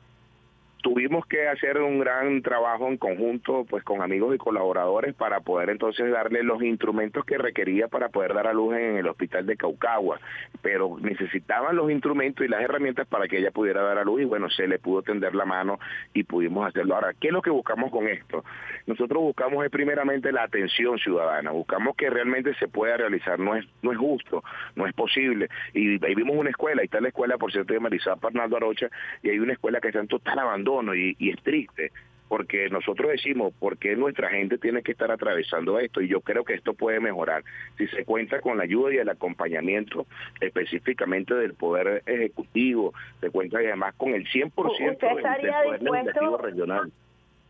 Tuvimos 0.81 1.25
que 1.25 1.47
hacer 1.47 1.77
un 1.79 1.99
gran 1.99 2.41
trabajo 2.41 2.87
en 2.87 2.97
conjunto 2.97 3.65
pues 3.69 3.83
con 3.83 4.01
amigos 4.01 4.35
y 4.35 4.37
colaboradores 4.37 5.13
para 5.13 5.39
poder 5.39 5.69
entonces 5.69 6.11
darle 6.11 6.43
los 6.43 6.61
instrumentos 6.63 7.23
que 7.25 7.37
requería 7.37 7.87
para 7.87 8.09
poder 8.09 8.33
dar 8.33 8.47
a 8.47 8.53
luz 8.53 8.75
en 8.75 8.97
el 8.97 9.07
hospital 9.07 9.45
de 9.45 9.57
Caucagua, 9.57 10.19
pero 10.61 10.97
necesitaban 10.99 11.75
los 11.75 11.91
instrumentos 11.91 12.45
y 12.45 12.49
las 12.49 12.61
herramientas 12.61 13.07
para 13.07 13.27
que 13.27 13.37
ella 13.37 13.51
pudiera 13.51 13.81
dar 13.81 13.97
a 13.97 14.03
luz 14.03 14.21
y 14.21 14.25
bueno, 14.25 14.49
se 14.49 14.67
le 14.67 14.79
pudo 14.79 15.01
tender 15.01 15.35
la 15.35 15.45
mano 15.45 15.79
y 16.13 16.23
pudimos 16.23 16.67
hacerlo. 16.67 16.95
Ahora, 16.95 17.13
¿qué 17.19 17.27
es 17.27 17.33
lo 17.33 17.41
que 17.41 17.49
buscamos 17.49 17.91
con 17.91 18.07
esto? 18.07 18.43
Nosotros 18.87 19.21
buscamos 19.21 19.63
es 19.63 19.71
primeramente 19.71 20.31
la 20.31 20.43
atención 20.43 20.97
ciudadana, 20.97 21.51
buscamos 21.51 21.95
que 21.95 22.09
realmente 22.09 22.53
se 22.55 22.67
pueda 22.67 22.97
realizar, 22.97 23.39
no 23.39 23.55
es 23.55 23.65
no 23.81 23.91
es 23.91 23.97
justo, 23.97 24.43
no 24.75 24.87
es 24.87 24.93
posible. 24.93 25.47
Y 25.73 26.03
ahí 26.05 26.15
vimos 26.15 26.35
una 26.35 26.49
escuela, 26.49 26.81
ahí 26.81 26.85
está 26.85 27.01
la 27.01 27.09
escuela, 27.09 27.37
por 27.37 27.51
cierto, 27.51 27.73
de 27.73 27.79
Marizá 27.79 28.15
Arnaldo 28.21 28.57
Arocha, 28.57 28.87
y 29.23 29.29
hay 29.29 29.39
una 29.39 29.53
escuela 29.53 29.79
que 29.79 29.87
está 29.87 29.99
en 29.99 30.07
total 30.07 30.39
abandono 30.39 30.70
y, 30.95 31.29
es 31.29 31.41
triste 31.43 31.91
porque 32.27 32.69
nosotros 32.69 33.11
decimos 33.11 33.53
por 33.59 33.77
qué 33.77 33.97
nuestra 33.97 34.29
gente 34.29 34.57
tiene 34.57 34.81
que 34.83 34.93
estar 34.93 35.11
atravesando 35.11 35.77
esto 35.79 35.99
y 35.99 36.07
yo 36.07 36.21
creo 36.21 36.45
que 36.45 36.53
esto 36.53 36.73
puede 36.73 37.01
mejorar 37.01 37.43
si 37.77 37.87
se 37.87 38.05
cuenta 38.05 38.39
con 38.39 38.57
la 38.57 38.63
ayuda 38.63 38.93
y 38.93 38.97
el 38.97 39.09
acompañamiento 39.09 40.05
específicamente 40.39 41.33
del 41.33 41.55
Poder 41.55 42.03
Ejecutivo, 42.05 42.93
se 43.19 43.29
cuenta 43.31 43.57
además 43.57 43.95
con 43.97 44.13
el 44.13 44.25
100% 44.27 44.53
del, 44.53 44.97
Poder 44.97 45.83
Legislativo 45.83 46.37
Regional. 46.37 46.91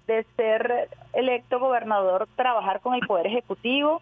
De 0.08 0.26
ser 0.36 0.90
electo 1.14 1.60
gobernador, 1.60 2.28
trabajar 2.36 2.82
con 2.82 2.96
el 2.96 3.02
Poder 3.02 3.28
Ejecutivo 3.28 4.02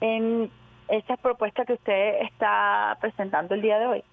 en 0.00 0.48
estas 0.86 1.18
propuestas 1.18 1.66
que 1.66 1.72
usted 1.72 2.22
está 2.22 2.96
presentando 3.00 3.56
el 3.56 3.62
día 3.62 3.80
de 3.80 3.86
hoy. 3.86 4.04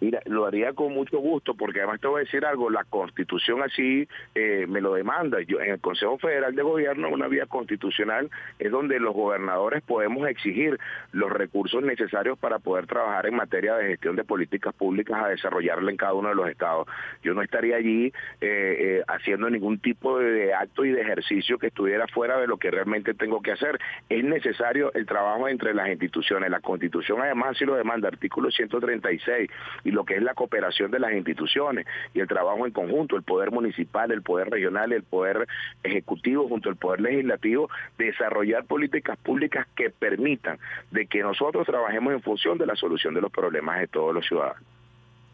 Mira, 0.00 0.20
lo 0.26 0.46
haría 0.46 0.74
con 0.74 0.92
mucho 0.92 1.18
gusto 1.18 1.54
porque 1.54 1.80
además 1.80 2.00
te 2.00 2.06
voy 2.06 2.20
a 2.20 2.24
decir 2.24 2.44
algo, 2.44 2.70
la 2.70 2.84
constitución 2.84 3.62
así 3.62 4.08
eh, 4.34 4.64
me 4.68 4.80
lo 4.80 4.94
demanda. 4.94 5.40
Yo 5.42 5.60
En 5.60 5.72
el 5.72 5.80
Consejo 5.80 6.18
Federal 6.18 6.54
de 6.54 6.62
Gobierno, 6.62 7.08
una 7.08 7.26
vía 7.26 7.46
constitucional 7.46 8.30
es 8.60 8.70
donde 8.70 9.00
los 9.00 9.12
gobernadores 9.12 9.82
podemos 9.82 10.28
exigir 10.28 10.78
los 11.12 11.32
recursos 11.32 11.82
necesarios 11.82 12.38
para 12.38 12.60
poder 12.60 12.86
trabajar 12.86 13.26
en 13.26 13.34
materia 13.34 13.74
de 13.74 13.88
gestión 13.88 14.14
de 14.14 14.22
políticas 14.22 14.72
públicas 14.72 15.20
a 15.20 15.28
desarrollarla 15.28 15.90
en 15.90 15.96
cada 15.96 16.14
uno 16.14 16.28
de 16.28 16.36
los 16.36 16.48
estados. 16.48 16.86
Yo 17.24 17.34
no 17.34 17.42
estaría 17.42 17.76
allí 17.76 18.06
eh, 18.06 18.12
eh, 18.40 19.02
haciendo 19.08 19.50
ningún 19.50 19.80
tipo 19.80 20.18
de 20.20 20.54
acto 20.54 20.84
y 20.84 20.92
de 20.92 21.02
ejercicio 21.02 21.58
que 21.58 21.68
estuviera 21.68 22.06
fuera 22.06 22.38
de 22.38 22.46
lo 22.46 22.56
que 22.56 22.70
realmente 22.70 23.14
tengo 23.14 23.42
que 23.42 23.50
hacer. 23.50 23.80
Es 24.08 24.22
necesario 24.22 24.92
el 24.94 25.06
trabajo 25.06 25.48
entre 25.48 25.74
las 25.74 25.88
instituciones. 25.88 26.50
La 26.50 26.60
constitución 26.60 27.20
además 27.20 27.56
sí 27.58 27.64
lo 27.64 27.74
demanda, 27.74 28.06
artículo 28.06 28.50
136 28.52 29.50
y 29.88 29.90
lo 29.90 30.04
que 30.04 30.16
es 30.16 30.22
la 30.22 30.34
cooperación 30.34 30.90
de 30.90 30.98
las 30.98 31.12
instituciones 31.14 31.86
y 32.12 32.20
el 32.20 32.28
trabajo 32.28 32.66
en 32.66 32.72
conjunto, 32.72 33.16
el 33.16 33.22
poder 33.22 33.50
municipal, 33.50 34.12
el 34.12 34.22
poder 34.22 34.50
regional, 34.50 34.92
el 34.92 35.02
poder 35.02 35.48
ejecutivo 35.82 36.46
junto 36.46 36.68
al 36.68 36.76
poder 36.76 37.00
legislativo, 37.00 37.70
desarrollar 37.96 38.64
políticas 38.64 39.16
públicas 39.16 39.66
que 39.74 39.88
permitan 39.88 40.58
de 40.90 41.06
que 41.06 41.22
nosotros 41.22 41.66
trabajemos 41.66 42.12
en 42.12 42.20
función 42.20 42.58
de 42.58 42.66
la 42.66 42.76
solución 42.76 43.14
de 43.14 43.22
los 43.22 43.32
problemas 43.32 43.80
de 43.80 43.86
todos 43.86 44.14
los 44.14 44.26
ciudadanos. 44.26 44.62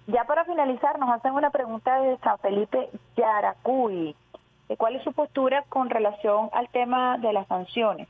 Ya 0.06 0.22
para 0.24 0.44
finalizar, 0.44 1.00
nos 1.00 1.10
hacen 1.10 1.32
una 1.32 1.50
pregunta 1.50 2.00
de 2.00 2.16
San 2.18 2.38
Felipe 2.38 2.90
Yaracuy. 3.16 4.14
¿Cuál 4.78 4.94
es 4.96 5.02
su 5.02 5.12
postura 5.12 5.64
con 5.68 5.90
relación 5.90 6.48
al 6.52 6.68
tema 6.68 7.18
de 7.18 7.32
las 7.32 7.48
sanciones? 7.48 8.06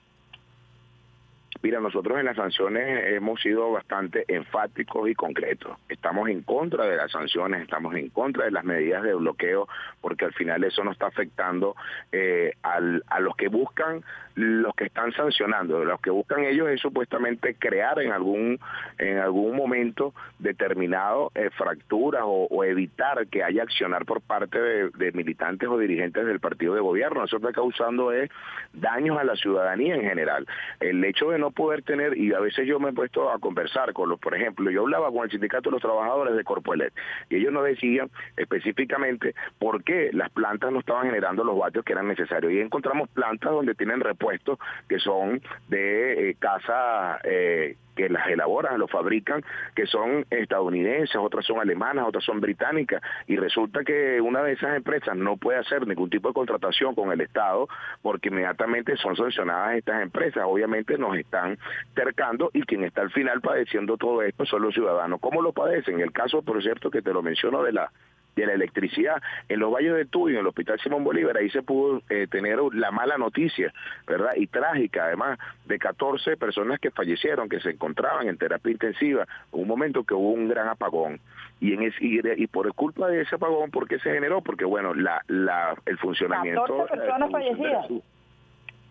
Mira, 1.65 1.81
nosotros 1.81 2.19
en 2.19 2.27
las 2.27 2.37
sanciones 2.37 3.15
hemos 3.15 3.41
sido 3.41 3.73
bastante 3.73 4.27
enfáticos 4.29 5.09
y 5.09 5.15
concretos. 5.15 5.79
Estamos 5.89 6.29
en 6.29 6.43
contra 6.43 6.85
de 6.85 6.95
las 6.95 7.11
sanciones, 7.11 7.63
estamos 7.63 7.95
en 7.95 8.11
contra 8.11 8.45
de 8.45 8.51
las 8.51 8.65
medidas 8.65 9.03
de 9.03 9.15
bloqueo, 9.15 9.67
porque 10.03 10.27
al 10.27 10.35
final 10.35 10.63
eso 10.63 10.85
no 10.85 10.93
está 10.93 11.07
afectando 11.07 11.75
eh, 12.13 12.53
a 12.63 13.21
los 13.21 13.35
que 13.37 13.49
buscan 13.49 14.05
los 14.35 14.75
que 14.75 14.85
están 14.85 15.13
sancionando. 15.13 15.85
Los 15.85 16.01
que 16.01 16.11
buscan 16.11 16.45
ellos 16.45 16.69
es 16.69 16.81
supuestamente 16.81 17.55
crear 17.55 18.01
en 18.01 18.13
algún 18.13 18.59
en 18.99 19.19
algún 19.19 19.57
momento 19.57 20.15
determinado 20.39 21.31
eh, 21.35 21.51
fracturas 21.57 22.23
o, 22.25 22.65
evitar 22.65 23.27
que 23.27 23.43
haya 23.43 23.63
accionar 23.63 24.05
por 24.05 24.21
parte 24.21 24.59
de, 24.59 25.13
militantes 25.13 25.69
o 25.69 25.79
dirigentes 25.79 26.25
del 26.27 26.41
partido 26.41 26.75
de 26.75 26.81
gobierno. 26.81 27.25
Eso 27.25 27.37
está 27.37 27.53
causando 27.53 28.13
es 28.13 28.31
daños 28.73 29.19
a 29.19 29.25
la 29.25 29.37
ciudadanía 29.37 29.95
en 29.95 30.03
general. 30.03 30.47
El 30.81 31.05
hecho 31.05 31.31
de 31.31 31.39
no 31.39 31.51
poder 31.51 31.83
tener, 31.83 32.17
y 32.17 32.33
a 32.33 32.41
veces 32.41 32.67
yo 32.67 32.81
me 32.81 32.91
he 32.91 32.93
puesto 32.93 33.31
a 33.31 33.39
conversar 33.39 33.93
con 33.93 34.09
los, 34.09 34.19
por 34.19 34.35
ejemplo, 34.35 34.71
yo 34.71 34.83
hablaba 34.83 35.11
con 35.11 35.25
el 35.25 35.31
sindicato 35.31 35.69
de 35.69 35.75
los 35.75 35.83
trabajadores 35.83 36.37
de 36.37 36.45
Corpoelet 36.45 36.93
y 37.29 37.37
ellos 37.37 37.53
nos 37.53 37.65
decían 37.65 38.11
específicamente 38.37 39.35
por 39.59 39.85
qué 39.85 40.11
las 40.13 40.31
plantas 40.31 40.73
no 40.73 40.81
estaban 40.81 41.07
generando 41.07 41.45
los 41.45 41.59
vatios 41.59 41.85
que 41.85 41.93
eran 41.93 42.09
necesarios. 42.09 42.53
Y 42.53 42.61
encontramos 42.61 43.09
plantas 43.11 43.53
donde 43.53 43.75
tienen 43.75 44.01
puestos 44.25 44.59
que 44.89 44.99
son 44.99 45.43
de 45.69 46.31
eh, 46.31 46.37
casa 46.39 47.19
eh, 47.25 47.77
que 47.95 48.09
las 48.09 48.27
elaboran, 48.29 48.79
los 48.79 48.91
fabrican, 48.91 49.45
que 49.77 49.87
son 49.87 50.25
estadounidenses, 50.31 51.17
otras 51.17 51.45
son 51.45 51.61
alemanas, 51.61 52.07
otras 52.09 52.25
son 52.25 52.41
británicas, 52.41 53.03
y 53.27 53.37
resulta 53.37 53.85
que 53.85 54.19
una 54.21 54.43
de 54.43 54.53
esas 54.53 54.77
empresas 54.77 55.15
no 55.15 55.37
puede 55.37 55.59
hacer 55.59 55.87
ningún 55.87 56.09
tipo 56.09 56.29
de 56.29 56.35
contratación 56.35 56.95
con 56.95 57.13
el 57.13 57.21
Estado 57.21 57.69
porque 58.01 58.31
inmediatamente 58.31 58.97
son 58.97 59.15
sancionadas 59.15 59.77
estas 59.77 60.03
empresas. 60.03 60.45
Obviamente 60.47 60.97
nos 60.97 61.17
están 61.19 61.59
cercando 61.95 62.51
y 62.55 62.63
quien 62.63 62.85
está 62.85 63.03
al 63.03 63.11
final 63.11 63.43
padeciendo 63.43 63.99
todo 63.99 64.23
esto 64.23 64.47
son 64.47 64.63
los 64.63 64.73
ciudadanos. 64.73 65.21
¿Cómo 65.21 65.43
lo 65.43 65.53
padecen? 65.53 66.01
El 66.01 66.13
caso, 66.13 66.41
por 66.41 66.63
cierto, 66.63 66.91
que 66.91 67.03
te 67.03 67.13
lo 67.13 67.23
menciono 67.23 67.63
de 67.63 67.73
la 67.73 67.91
de 68.35 68.47
la 68.47 68.53
electricidad. 68.55 69.23
En 69.49 69.61
los 69.61 69.73
valles 69.73 69.95
de 69.95 70.05
Tuy, 70.07 70.33
en 70.33 70.41
el 70.41 70.47
Hospital 70.47 70.79
Simón 70.81 71.05
Bolívar, 71.05 71.37
ahí 71.37 71.51
se 71.51 71.63
pudo 71.63 72.03
eh, 72.09 72.27
tener 72.31 72.59
la 72.73 72.91
mala 72.91 73.19
noticia, 73.19 73.73
¿verdad? 74.07 74.33
Y 74.37 74.47
trágica, 74.47 75.05
además, 75.05 75.39
de 75.67 75.79
14 75.79 76.37
personas 76.37 76.81
que 76.81 76.91
fallecieron, 76.91 77.49
que 77.49 77.61
se 77.61 77.71
encontraban 77.71 78.29
en 78.29 78.37
terapia 78.37 78.73
intensiva, 78.73 79.27
un 79.53 79.69
momento 79.69 80.05
que 80.05 80.15
hubo 80.15 80.31
un 80.31 80.49
gran 80.49 80.69
apagón. 80.69 81.21
Y, 81.61 81.75
en 81.75 81.83
ese, 81.83 81.99
y, 82.01 82.47
por 82.47 82.73
culpa 82.75 83.09
de 83.09 83.23
ese 83.23 83.37
apagón, 83.37 83.71
¿por 83.71 83.89
qué 83.89 83.99
se 83.99 84.13
generó? 84.13 84.43
Porque, 84.43 84.65
bueno, 84.65 84.93
la, 84.95 85.23
la, 85.29 85.75
el 85.87 85.99
funcionamiento... 85.99 86.65
14 86.65 86.97
personas 86.97 87.31
fallecidas. 87.31 87.87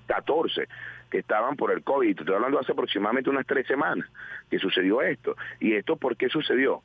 14 0.08 0.68
que 1.14 1.20
estaban 1.20 1.56
por 1.56 1.72
el 1.72 1.84
COVID. 1.84 2.20
Estoy 2.20 2.36
hablando 2.36 2.60
hace 2.60 2.72
aproximadamente 2.72 3.30
unas 3.30 3.46
tres 3.46 3.68
semanas 3.68 4.10
que 4.50 4.58
sucedió 4.58 5.02
esto. 5.04 5.36
¿Y 5.60 5.74
esto 5.74 5.96
por 5.96 6.18
qué 6.18 6.28
sucedió? 6.28 6.82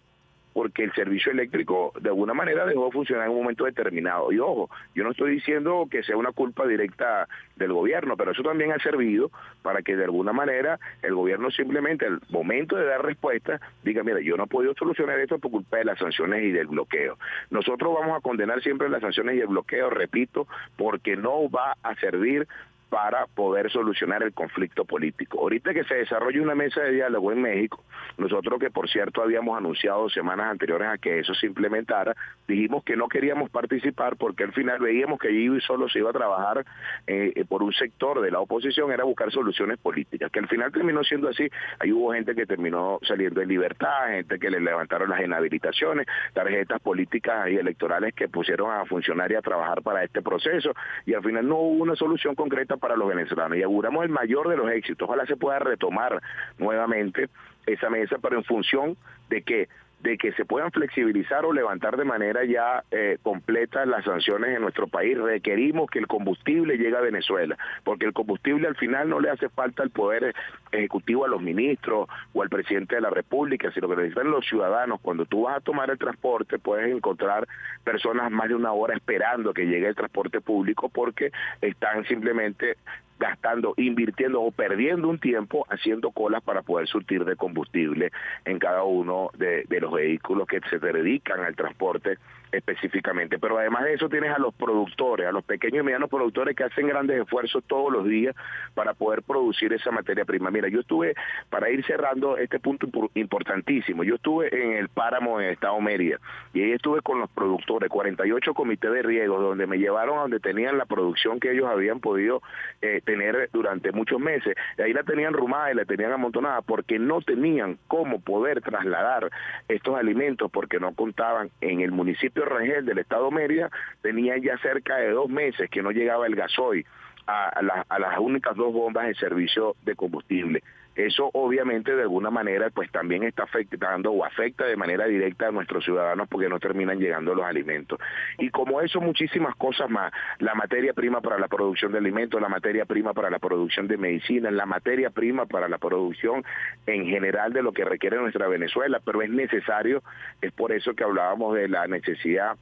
Porque 0.58 0.82
el 0.82 0.92
servicio 0.92 1.30
eléctrico 1.30 1.92
de 2.00 2.08
alguna 2.08 2.34
manera 2.34 2.66
dejó 2.66 2.86
de 2.86 2.90
funcionar 2.90 3.26
en 3.26 3.30
un 3.30 3.42
momento 3.42 3.64
determinado. 3.64 4.32
Y 4.32 4.40
ojo, 4.40 4.68
yo 4.92 5.04
no 5.04 5.12
estoy 5.12 5.30
diciendo 5.30 5.86
que 5.88 6.02
sea 6.02 6.16
una 6.16 6.32
culpa 6.32 6.66
directa 6.66 7.28
del 7.54 7.72
gobierno, 7.72 8.16
pero 8.16 8.32
eso 8.32 8.42
también 8.42 8.72
ha 8.72 8.78
servido 8.80 9.30
para 9.62 9.82
que 9.82 9.94
de 9.94 10.02
alguna 10.02 10.32
manera 10.32 10.80
el 11.02 11.14
gobierno 11.14 11.52
simplemente 11.52 12.06
al 12.06 12.20
momento 12.30 12.74
de 12.74 12.86
dar 12.86 13.04
respuesta 13.04 13.60
diga, 13.84 14.02
mira, 14.02 14.18
yo 14.20 14.36
no 14.36 14.44
he 14.44 14.48
podido 14.48 14.74
solucionar 14.74 15.20
esto 15.20 15.38
por 15.38 15.52
culpa 15.52 15.76
de 15.76 15.84
las 15.84 16.00
sanciones 16.00 16.42
y 16.42 16.50
del 16.50 16.66
bloqueo. 16.66 17.18
Nosotros 17.50 17.94
vamos 17.94 18.18
a 18.18 18.20
condenar 18.20 18.60
siempre 18.60 18.88
las 18.88 19.00
sanciones 19.00 19.36
y 19.36 19.40
el 19.40 19.46
bloqueo, 19.46 19.90
repito, 19.90 20.48
porque 20.76 21.16
no 21.16 21.48
va 21.48 21.76
a 21.84 21.94
servir 22.00 22.48
para 22.88 23.26
poder 23.26 23.70
solucionar 23.70 24.22
el 24.22 24.32
conflicto 24.32 24.84
político. 24.84 25.40
Ahorita 25.40 25.74
que 25.74 25.84
se 25.84 25.94
desarrolle 25.94 26.40
una 26.40 26.54
mesa 26.54 26.80
de 26.80 26.92
diálogo 26.92 27.32
en 27.32 27.42
México, 27.42 27.84
nosotros 28.16 28.58
que 28.58 28.70
por 28.70 28.88
cierto 28.88 29.22
habíamos 29.22 29.56
anunciado 29.56 30.08
semanas 30.08 30.50
anteriores 30.50 30.88
a 30.88 30.98
que 30.98 31.18
eso 31.18 31.34
se 31.34 31.46
implementara, 31.46 32.14
dijimos 32.46 32.84
que 32.84 32.96
no 32.96 33.08
queríamos 33.08 33.50
participar 33.50 34.16
porque 34.16 34.44
al 34.44 34.52
final 34.52 34.78
veíamos 34.78 35.18
que 35.18 35.28
allí 35.28 35.60
solo 35.60 35.88
se 35.88 35.98
iba 35.98 36.10
a 36.10 36.14
trabajar 36.14 36.64
eh, 37.06 37.44
por 37.48 37.62
un 37.62 37.72
sector 37.72 38.20
de 38.20 38.30
la 38.30 38.40
oposición, 38.40 38.90
era 38.90 39.04
buscar 39.04 39.30
soluciones 39.30 39.78
políticas, 39.78 40.30
que 40.30 40.38
al 40.38 40.48
final 40.48 40.72
terminó 40.72 41.04
siendo 41.04 41.28
así. 41.28 41.48
Ahí 41.78 41.92
hubo 41.92 42.12
gente 42.12 42.34
que 42.34 42.46
terminó 42.46 42.98
saliendo 43.02 43.40
en 43.42 43.48
libertad, 43.48 44.08
gente 44.08 44.38
que 44.38 44.50
le 44.50 44.60
levantaron 44.60 45.10
las 45.10 45.20
inhabilitaciones, 45.20 46.06
tarjetas 46.32 46.80
políticas 46.80 47.48
y 47.50 47.56
electorales 47.56 48.14
que 48.14 48.28
pusieron 48.28 48.70
a 48.70 48.84
funcionarios 48.86 49.40
a 49.40 49.42
trabajar 49.42 49.82
para 49.82 50.04
este 50.04 50.22
proceso 50.22 50.72
y 51.06 51.14
al 51.14 51.22
final 51.22 51.46
no 51.46 51.56
hubo 51.56 51.82
una 51.82 51.96
solución 51.96 52.34
concreta 52.34 52.76
para 52.78 52.96
los 52.96 53.08
venezolanos 53.08 53.58
y 53.58 53.62
auguramos 53.62 54.04
el 54.04 54.10
mayor 54.10 54.48
de 54.48 54.56
los 54.56 54.70
éxitos. 54.70 55.08
Ojalá 55.08 55.26
se 55.26 55.36
pueda 55.36 55.58
retomar 55.58 56.20
nuevamente 56.58 57.28
esa 57.66 57.90
mesa, 57.90 58.16
pero 58.20 58.36
en 58.36 58.44
función 58.44 58.96
de 59.28 59.42
que 59.42 59.68
de 60.00 60.16
que 60.16 60.32
se 60.32 60.44
puedan 60.44 60.70
flexibilizar 60.70 61.44
o 61.44 61.52
levantar 61.52 61.96
de 61.96 62.04
manera 62.04 62.44
ya 62.44 62.84
eh, 62.90 63.18
completa 63.22 63.84
las 63.84 64.04
sanciones 64.04 64.54
en 64.54 64.62
nuestro 64.62 64.86
país. 64.86 65.18
Requerimos 65.18 65.90
que 65.90 65.98
el 65.98 66.06
combustible 66.06 66.78
llegue 66.78 66.96
a 66.96 67.00
Venezuela, 67.00 67.56
porque 67.84 68.06
el 68.06 68.12
combustible 68.12 68.68
al 68.68 68.76
final 68.76 69.08
no 69.08 69.18
le 69.18 69.30
hace 69.30 69.48
falta 69.48 69.82
al 69.82 69.90
Poder 69.90 70.34
Ejecutivo, 70.72 71.24
a 71.24 71.28
los 71.28 71.40
ministros 71.40 72.08
o 72.32 72.42
al 72.42 72.48
presidente 72.48 72.96
de 72.96 73.00
la 73.00 73.10
República, 73.10 73.70
sino 73.72 73.88
que 73.88 73.96
necesitan 73.96 74.30
los 74.30 74.46
ciudadanos. 74.46 75.00
Cuando 75.00 75.26
tú 75.26 75.42
vas 75.42 75.56
a 75.56 75.60
tomar 75.60 75.90
el 75.90 75.98
transporte, 75.98 76.58
puedes 76.58 76.94
encontrar 76.94 77.46
personas 77.84 78.30
más 78.30 78.48
de 78.48 78.54
una 78.54 78.72
hora 78.72 78.94
esperando 78.94 79.52
que 79.52 79.66
llegue 79.66 79.88
el 79.88 79.94
transporte 79.94 80.40
público 80.40 80.88
porque 80.88 81.32
están 81.60 82.04
simplemente 82.04 82.76
gastando, 83.18 83.74
invirtiendo 83.76 84.40
o 84.42 84.52
perdiendo 84.52 85.08
un 85.08 85.18
tiempo 85.18 85.66
haciendo 85.68 86.12
colas 86.12 86.42
para 86.42 86.62
poder 86.62 86.86
surtir 86.86 87.24
de 87.24 87.36
combustible 87.36 88.12
en 88.44 88.58
cada 88.58 88.84
uno 88.84 89.30
de, 89.36 89.64
de 89.68 89.80
los 89.80 89.92
vehículos 89.92 90.46
que 90.46 90.60
se 90.70 90.78
dedican 90.78 91.40
al 91.40 91.56
transporte 91.56 92.18
específicamente. 92.52 93.38
Pero 93.38 93.58
además 93.58 93.84
de 93.84 93.94
eso 93.94 94.08
tienes 94.08 94.32
a 94.32 94.38
los 94.38 94.54
productores, 94.54 95.26
a 95.26 95.32
los 95.32 95.44
pequeños 95.44 95.80
y 95.80 95.84
medianos 95.84 96.10
productores 96.10 96.56
que 96.56 96.64
hacen 96.64 96.88
grandes 96.88 97.20
esfuerzos 97.20 97.62
todos 97.66 97.92
los 97.92 98.06
días 98.06 98.34
para 98.74 98.94
poder 98.94 99.22
producir 99.22 99.72
esa 99.72 99.90
materia 99.90 100.24
prima. 100.24 100.50
Mira, 100.50 100.68
yo 100.68 100.80
estuve, 100.80 101.14
para 101.50 101.70
ir 101.70 101.84
cerrando 101.84 102.36
este 102.36 102.58
punto 102.58 102.88
importantísimo, 103.14 104.04
yo 104.04 104.16
estuve 104.16 104.48
en 104.54 104.72
el 104.72 104.88
páramo 104.88 105.40
en 105.40 105.50
Estado 105.50 105.80
Mérida 105.80 106.18
y 106.52 106.62
ahí 106.62 106.72
estuve 106.72 107.02
con 107.02 107.18
los 107.18 107.30
productores, 107.30 107.88
48 107.90 108.54
comités 108.54 108.92
de 108.92 109.02
riego, 109.02 109.40
donde 109.40 109.66
me 109.66 109.78
llevaron 109.78 110.18
a 110.18 110.22
donde 110.22 110.40
tenían 110.40 110.78
la 110.78 110.86
producción 110.86 111.40
que 111.40 111.52
ellos 111.52 111.66
habían 111.66 112.00
podido 112.00 112.42
eh, 112.82 113.00
tener 113.04 113.50
durante 113.52 113.92
muchos 113.92 114.20
meses. 114.20 114.56
Y 114.76 114.82
ahí 114.82 114.92
la 114.92 115.02
tenían 115.02 115.32
rumada 115.32 115.70
y 115.72 115.74
la 115.74 115.84
tenían 115.84 116.12
amontonada 116.12 116.62
porque 116.62 116.98
no 116.98 117.20
tenían 117.20 117.78
cómo 117.88 118.20
poder 118.20 118.60
trasladar 118.60 119.30
estos 119.68 119.96
alimentos 119.96 120.50
porque 120.50 120.80
no 120.80 120.94
contaban 120.94 121.50
en 121.60 121.80
el 121.80 121.90
municipio 121.90 122.37
Rangel 122.44 122.84
del 122.84 122.98
Estado 122.98 123.30
Mérida 123.30 123.70
tenía 124.02 124.36
ya 124.38 124.58
cerca 124.58 124.96
de 124.96 125.10
dos 125.10 125.28
meses 125.28 125.70
que 125.70 125.82
no 125.82 125.90
llegaba 125.90 126.26
el 126.26 126.36
gasoil 126.36 126.86
a, 127.28 127.84
a 127.88 127.98
las 127.98 128.18
únicas 128.18 128.56
dos 128.56 128.72
bombas 128.72 129.06
de 129.06 129.14
servicio 129.14 129.76
de 129.84 129.94
combustible. 129.94 130.62
Eso 130.98 131.30
obviamente 131.32 131.94
de 131.94 132.02
alguna 132.02 132.28
manera 132.28 132.70
pues 132.70 132.90
también 132.90 133.22
está 133.22 133.44
afectando 133.44 134.10
o 134.10 134.24
afecta 134.24 134.64
de 134.64 134.74
manera 134.74 135.06
directa 135.06 135.46
a 135.46 135.52
nuestros 135.52 135.84
ciudadanos 135.84 136.26
porque 136.28 136.48
no 136.48 136.58
terminan 136.58 136.98
llegando 136.98 137.36
los 137.36 137.44
alimentos. 137.44 138.00
Y 138.36 138.50
como 138.50 138.80
eso 138.80 139.00
muchísimas 139.00 139.54
cosas 139.54 139.88
más, 139.88 140.12
la 140.40 140.56
materia 140.56 140.92
prima 140.94 141.20
para 141.20 141.38
la 141.38 141.46
producción 141.46 141.92
de 141.92 141.98
alimentos, 141.98 142.40
la 142.40 142.48
materia 142.48 142.84
prima 142.84 143.14
para 143.14 143.30
la 143.30 143.38
producción 143.38 143.86
de 143.86 143.96
medicina, 143.96 144.50
la 144.50 144.66
materia 144.66 145.10
prima 145.10 145.46
para 145.46 145.68
la 145.68 145.78
producción 145.78 146.44
en 146.86 147.06
general 147.06 147.52
de 147.52 147.62
lo 147.62 147.70
que 147.70 147.84
requiere 147.84 148.16
nuestra 148.16 148.48
Venezuela, 148.48 149.00
pero 149.04 149.22
es 149.22 149.30
necesario, 149.30 150.02
es 150.42 150.50
por 150.50 150.72
eso 150.72 150.94
que 150.94 151.04
hablábamos 151.04 151.54
de 151.54 151.68
la 151.68 151.86
necesidad 151.86 152.56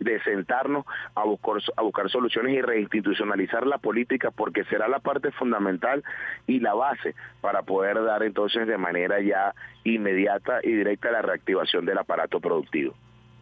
de 0.00 0.20
sentarnos 0.22 0.84
a 1.14 1.24
buscar, 1.24 1.62
a 1.76 1.82
buscar 1.82 2.10
soluciones 2.10 2.54
y 2.54 2.60
reinstitucionalizar 2.60 3.66
la 3.66 3.78
política 3.78 4.30
porque 4.30 4.64
será 4.64 4.88
la 4.88 4.98
parte 4.98 5.30
fundamental 5.32 6.02
y 6.46 6.60
la 6.60 6.74
base 6.74 7.14
para 7.40 7.62
poder 7.62 8.02
dar 8.04 8.22
entonces 8.22 8.66
de 8.66 8.78
manera 8.78 9.20
ya 9.20 9.54
inmediata 9.84 10.60
y 10.62 10.72
directa 10.72 11.10
la 11.10 11.22
reactivación 11.22 11.84
del 11.84 11.98
aparato 11.98 12.40
productivo. 12.40 12.94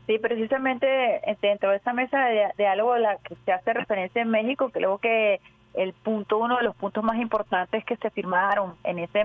Sí, 0.07 0.19
precisamente 0.19 1.21
este, 1.31 1.49
dentro 1.49 1.71
de 1.71 1.77
esa 1.77 1.93
mesa 1.93 2.25
de 2.25 2.49
diálogo 2.59 2.93
a 2.93 2.99
la 2.99 3.17
que 3.19 3.37
se 3.45 3.53
hace 3.53 3.73
referencia 3.73 4.21
en 4.21 4.31
México, 4.31 4.71
creo 4.71 4.99
que 4.99 5.41
el 5.75 5.93
punto, 5.93 6.39
uno 6.39 6.57
de 6.57 6.65
los 6.65 6.75
puntos 6.75 7.03
más 7.05 7.19
importantes 7.19 7.85
que 7.85 7.97
se 7.97 8.11
firmaron 8.11 8.75
en 8.85 8.99
ese 8.99 9.23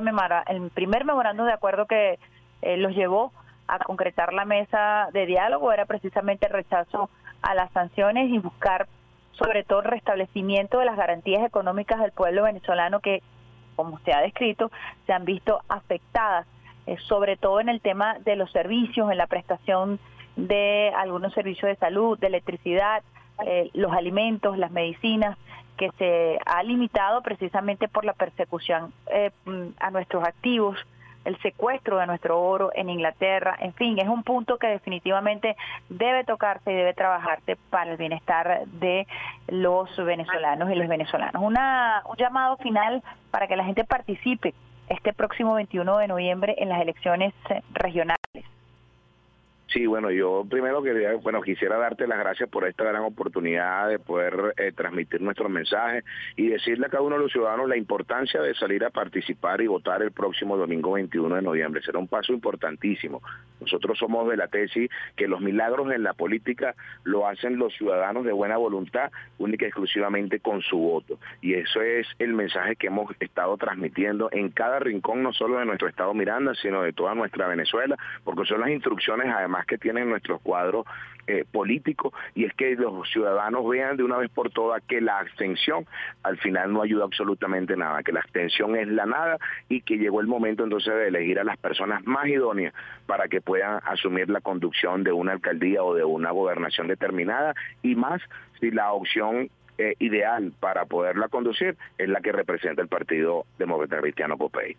el 0.48 0.70
primer 0.70 1.04
memorando 1.04 1.44
de 1.44 1.54
acuerdo 1.54 1.88
que 1.88 2.20
eh, 2.62 2.78
los 2.78 2.96
llevó 2.96 3.34
a 3.68 3.80
concretar 3.80 4.34
la 4.34 4.46
mesa 4.46 5.10
de 5.14 5.26
diálogo 5.26 5.72
era 5.72 5.86
precisamente 5.86 6.48
el 6.48 6.54
rechazo 6.54 7.10
a 7.42 7.54
las 7.56 7.72
sanciones 7.72 8.30
y 8.30 8.40
buscar 8.40 8.88
sobre 9.34 9.64
todo 9.64 9.80
el 9.80 9.86
restablecimiento 9.86 10.80
de 10.80 10.86
las 10.86 10.98
garantías 10.98 11.46
económicas 11.46 12.00
del 12.00 12.12
pueblo 12.12 12.44
venezolano 12.44 13.00
que, 13.00 13.22
como 13.76 14.00
se 14.00 14.14
ha 14.14 14.22
descrito, 14.22 14.72
se 15.06 15.14
han 15.14 15.26
visto 15.26 15.62
afectadas, 15.68 16.48
eh, 16.88 16.98
sobre 17.08 17.38
todo 17.38 17.60
en 17.60 17.70
el 17.70 17.82
tema 17.82 18.18
de 18.20 18.36
los 18.36 18.52
servicios, 18.52 19.12
en 19.12 19.18
la 19.18 19.28
prestación 19.28 20.00
de 20.36 20.92
algunos 20.96 21.34
servicios 21.34 21.70
de 21.70 21.76
salud, 21.76 22.18
de 22.18 22.28
electricidad, 22.28 23.04
eh, 23.46 23.70
los 23.74 23.92
alimentos, 23.94 24.58
las 24.58 24.72
medicinas, 24.72 25.38
que 25.78 25.92
se 26.00 26.40
ha 26.46 26.64
limitado 26.64 27.22
precisamente 27.22 27.88
por 27.88 28.04
la 28.04 28.14
persecución 28.14 28.94
eh, 29.12 29.30
a 29.80 29.92
nuestros 29.92 30.24
activos 30.24 30.76
el 31.28 31.38
secuestro 31.42 31.98
de 31.98 32.08
nuestro 32.08 32.42
oro 32.42 32.72
en 32.74 32.90
Inglaterra, 32.90 33.58
en 33.60 33.74
fin, 33.74 34.00
es 34.00 34.08
un 34.08 34.24
punto 34.24 34.58
que 34.58 34.68
definitivamente 34.68 35.58
debe 35.90 36.24
tocarse 36.24 36.72
y 36.72 36.76
debe 36.76 36.94
trabajarse 36.94 37.58
para 37.70 37.92
el 37.92 37.98
bienestar 37.98 38.66
de 38.66 39.06
los 39.48 39.94
venezolanos 39.98 40.72
y 40.72 40.76
los 40.76 40.88
venezolanos. 40.88 41.44
Una, 41.44 42.02
un 42.10 42.16
llamado 42.16 42.56
final 42.58 43.04
para 43.30 43.48
que 43.48 43.58
la 43.58 43.66
gente 43.66 43.84
participe 43.84 44.54
este 44.88 45.12
próximo 45.12 45.56
21 45.56 45.98
de 45.98 46.08
noviembre 46.08 46.56
en 46.60 46.70
las 46.70 46.82
elecciones 46.82 47.34
regionales. 47.74 48.17
Sí, 49.78 49.86
bueno, 49.86 50.10
yo 50.10 50.44
primero 50.50 50.82
quería, 50.82 51.14
bueno, 51.18 51.40
quisiera 51.40 51.78
darte 51.78 52.08
las 52.08 52.18
gracias 52.18 52.50
por 52.50 52.68
esta 52.68 52.84
gran 52.84 53.04
oportunidad 53.04 53.88
de 53.88 54.00
poder 54.00 54.56
eh, 54.58 54.72
transmitir 54.72 55.22
nuestro 55.22 55.50
mensaje 55.50 56.04
y 56.36 56.48
decirle 56.48 56.88
a 56.88 56.90
cada 56.90 57.04
uno 57.04 57.16
de 57.16 57.22
los 57.22 57.32
ciudadanos 57.32 57.70
la 57.70 57.78
importancia 57.78 58.42
de 58.42 58.56
salir 58.56 58.84
a 58.84 58.90
participar 58.90 59.62
y 59.62 59.68
votar 59.68 60.02
el 60.02 60.12
próximo 60.12 60.58
domingo 60.58 60.94
21 60.94 61.36
de 61.36 61.42
noviembre. 61.44 61.84
Será 61.84 62.00
un 62.00 62.08
paso 62.08 62.34
importantísimo. 62.34 63.22
Nosotros 63.68 63.98
somos 63.98 64.30
de 64.30 64.38
la 64.38 64.48
tesis 64.48 64.90
que 65.18 65.28
los 65.28 65.42
milagros 65.42 65.92
en 65.92 66.04
la 66.04 66.14
política 66.14 66.74
lo 67.04 67.28
hacen 67.28 67.58
los 67.58 67.74
ciudadanos 67.74 68.24
de 68.24 68.32
buena 68.32 68.56
voluntad, 68.56 69.12
única 69.40 69.66
y 69.66 69.68
exclusivamente 69.68 70.40
con 70.40 70.62
su 70.62 70.78
voto. 70.78 71.20
Y 71.42 71.56
eso 71.56 71.82
es 71.82 72.08
el 72.18 72.34
mensaje 72.34 72.78
que 72.78 72.88
hemos 72.88 73.12
estado 73.20 73.58
transmitiendo 73.58 74.30
en 74.32 74.50
cada 74.50 74.80
rincón, 74.80 75.22
no 75.22 75.34
solo 75.34 75.60
de 75.60 75.66
nuestro 75.66 75.90
estado 75.90 76.14
Miranda, 76.14 76.54
sino 76.56 76.82
de 76.82 76.94
toda 76.94 77.14
nuestra 77.14 77.48
Venezuela, 77.48 77.98
porque 78.24 78.46
son 78.46 78.62
las 78.62 78.70
instrucciones 78.70 79.28
además 79.36 79.66
que 79.66 79.78
tienen 79.78 80.10
nuestros 80.10 80.40
cuadros 80.42 80.86
eh, 81.28 81.46
políticos 81.52 82.14
y 82.36 82.46
es 82.46 82.54
que 82.54 82.76
los 82.76 83.10
ciudadanos 83.10 83.68
vean 83.68 83.98
de 83.98 84.04
una 84.04 84.18
vez 84.18 84.30
por 84.30 84.50
todas 84.50 84.82
que 84.84 85.02
la 85.02 85.20
abstención 85.20 85.86
al 86.24 86.38
final 86.38 86.74
no 86.74 86.82
ayuda 86.82 87.04
absolutamente 87.04 87.76
nada, 87.76 88.04
que 88.04 88.12
la 88.12 88.22
abstención 88.22 88.76
es 88.76 88.88
la 88.88 89.06
nada 89.06 89.38
y 89.70 89.82
que 89.82 89.98
llegó 89.98 90.22
el 90.22 90.28
momento 90.28 90.64
entonces 90.64 90.94
de 90.94 91.08
elegir 91.08 91.40
a 91.40 91.44
las 91.44 91.58
personas 91.58 92.06
más 92.06 92.28
idóneas 92.28 92.74
para 93.06 93.28
que 93.28 93.42
puedan 93.42 93.80
asumir 93.86 94.30
la 94.30 94.42
conducción 94.42 95.04
de 95.04 95.12
una 95.12 95.34
alcaldía 95.34 95.84
o 95.84 95.94
de 95.94 96.04
una 96.04 96.32
gobernación 96.32 96.88
determinada 96.88 97.54
y 97.82 97.96
más 97.96 98.22
si 98.60 98.72
la 98.72 98.92
opción 98.92 99.50
eh, 99.78 99.96
ideal 100.00 100.54
para 100.60 100.86
poderla 100.86 101.28
conducir 101.28 101.78
es 101.98 102.10
la 102.10 102.22
que 102.22 102.32
representa 102.32 102.82
el 102.82 102.88
Partido 102.88 103.46
Demócrata 103.60 104.00
Cristiano 104.00 104.38
Copey. 104.38 104.76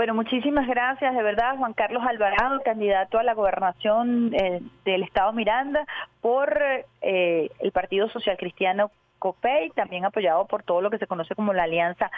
Bueno, 0.00 0.14
muchísimas 0.14 0.66
gracias, 0.66 1.14
de 1.14 1.22
verdad, 1.22 1.58
Juan 1.58 1.74
Carlos 1.74 2.02
Alvarado, 2.08 2.62
candidato 2.62 3.18
a 3.18 3.22
la 3.22 3.34
gobernación 3.34 4.32
eh, 4.32 4.62
del 4.86 5.02
Estado 5.02 5.30
Miranda 5.34 5.84
por 6.22 6.58
eh, 7.02 7.50
el 7.58 7.70
Partido 7.70 8.08
Social 8.08 8.38
Cristiano 8.38 8.90
COPEI, 9.18 9.72
también 9.72 10.06
apoyado 10.06 10.46
por 10.46 10.62
todo 10.62 10.80
lo 10.80 10.88
que 10.88 10.96
se 10.96 11.06
conoce 11.06 11.34
como 11.34 11.52
la 11.52 11.64
Alianza 11.64 12.10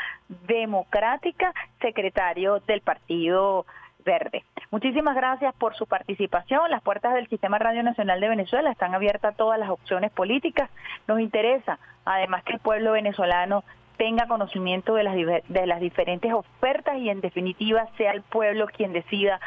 Democrática, 0.46 1.52
secretario 1.80 2.60
del 2.68 2.82
Partido 2.82 3.66
Verde. 4.04 4.44
Muchísimas 4.70 5.16
gracias 5.16 5.52
por 5.56 5.74
su 5.74 5.88
participación. 5.88 6.70
Las 6.70 6.82
puertas 6.82 7.14
del 7.14 7.28
Sistema 7.28 7.58
Radio 7.58 7.82
Nacional 7.82 8.20
de 8.20 8.28
Venezuela 8.28 8.70
están 8.70 8.94
abiertas 8.94 9.34
a 9.34 9.36
todas 9.36 9.58
las 9.58 9.70
opciones 9.70 10.12
políticas. 10.12 10.70
Nos 11.08 11.18
interesa, 11.18 11.80
además, 12.04 12.44
que 12.44 12.52
el 12.52 12.60
pueblo 12.60 12.92
venezolano 12.92 13.64
tenga 14.02 14.26
conocimiento 14.26 14.94
de 14.94 15.04
las, 15.04 15.14
de 15.14 15.66
las 15.68 15.78
diferentes 15.78 16.32
ofertas 16.32 16.98
y 16.98 17.08
en 17.08 17.20
definitiva 17.20 17.86
sea 17.96 18.10
el 18.10 18.22
pueblo 18.22 18.66
quien 18.66 18.92
decida 18.92 19.38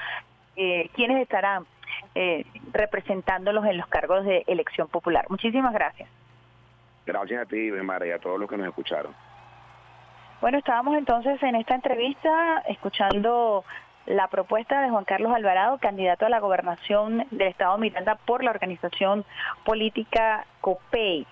eh, 0.55 0.89
quiénes 0.93 1.21
estarán 1.21 1.65
eh, 2.15 2.45
representándolos 2.71 3.65
en 3.65 3.77
los 3.77 3.87
cargos 3.87 4.23
de 4.23 4.45
elección 4.47 4.87
popular. 4.87 5.25
Muchísimas 5.27 5.73
gracias. 5.73 6.07
Gracias 7.05 7.41
a 7.41 7.45
ti, 7.45 7.69
Mara, 7.83 8.07
y 8.07 8.11
a 8.11 8.19
todos 8.19 8.39
los 8.39 8.49
que 8.49 8.55
nos 8.55 8.65
escucharon. 8.69 9.13
Bueno, 10.39 10.57
estábamos 10.57 10.97
entonces 10.97 11.43
en 11.43 11.55
esta 11.55 11.75
entrevista 11.75 12.63
escuchando 12.69 13.65
la 14.05 14.29
propuesta 14.29 14.81
de 14.81 14.89
Juan 14.89 15.03
Carlos 15.03 15.33
Alvarado, 15.35 15.79
candidato 15.79 16.27
a 16.27 16.29
la 16.29 16.39
gobernación 16.39 17.27
del 17.29 17.49
Estado 17.49 17.77
Miranda 17.77 18.15
por 18.25 18.41
la 18.41 18.51
organización 18.51 19.25
política 19.65 20.45
COPEI. 20.61 21.27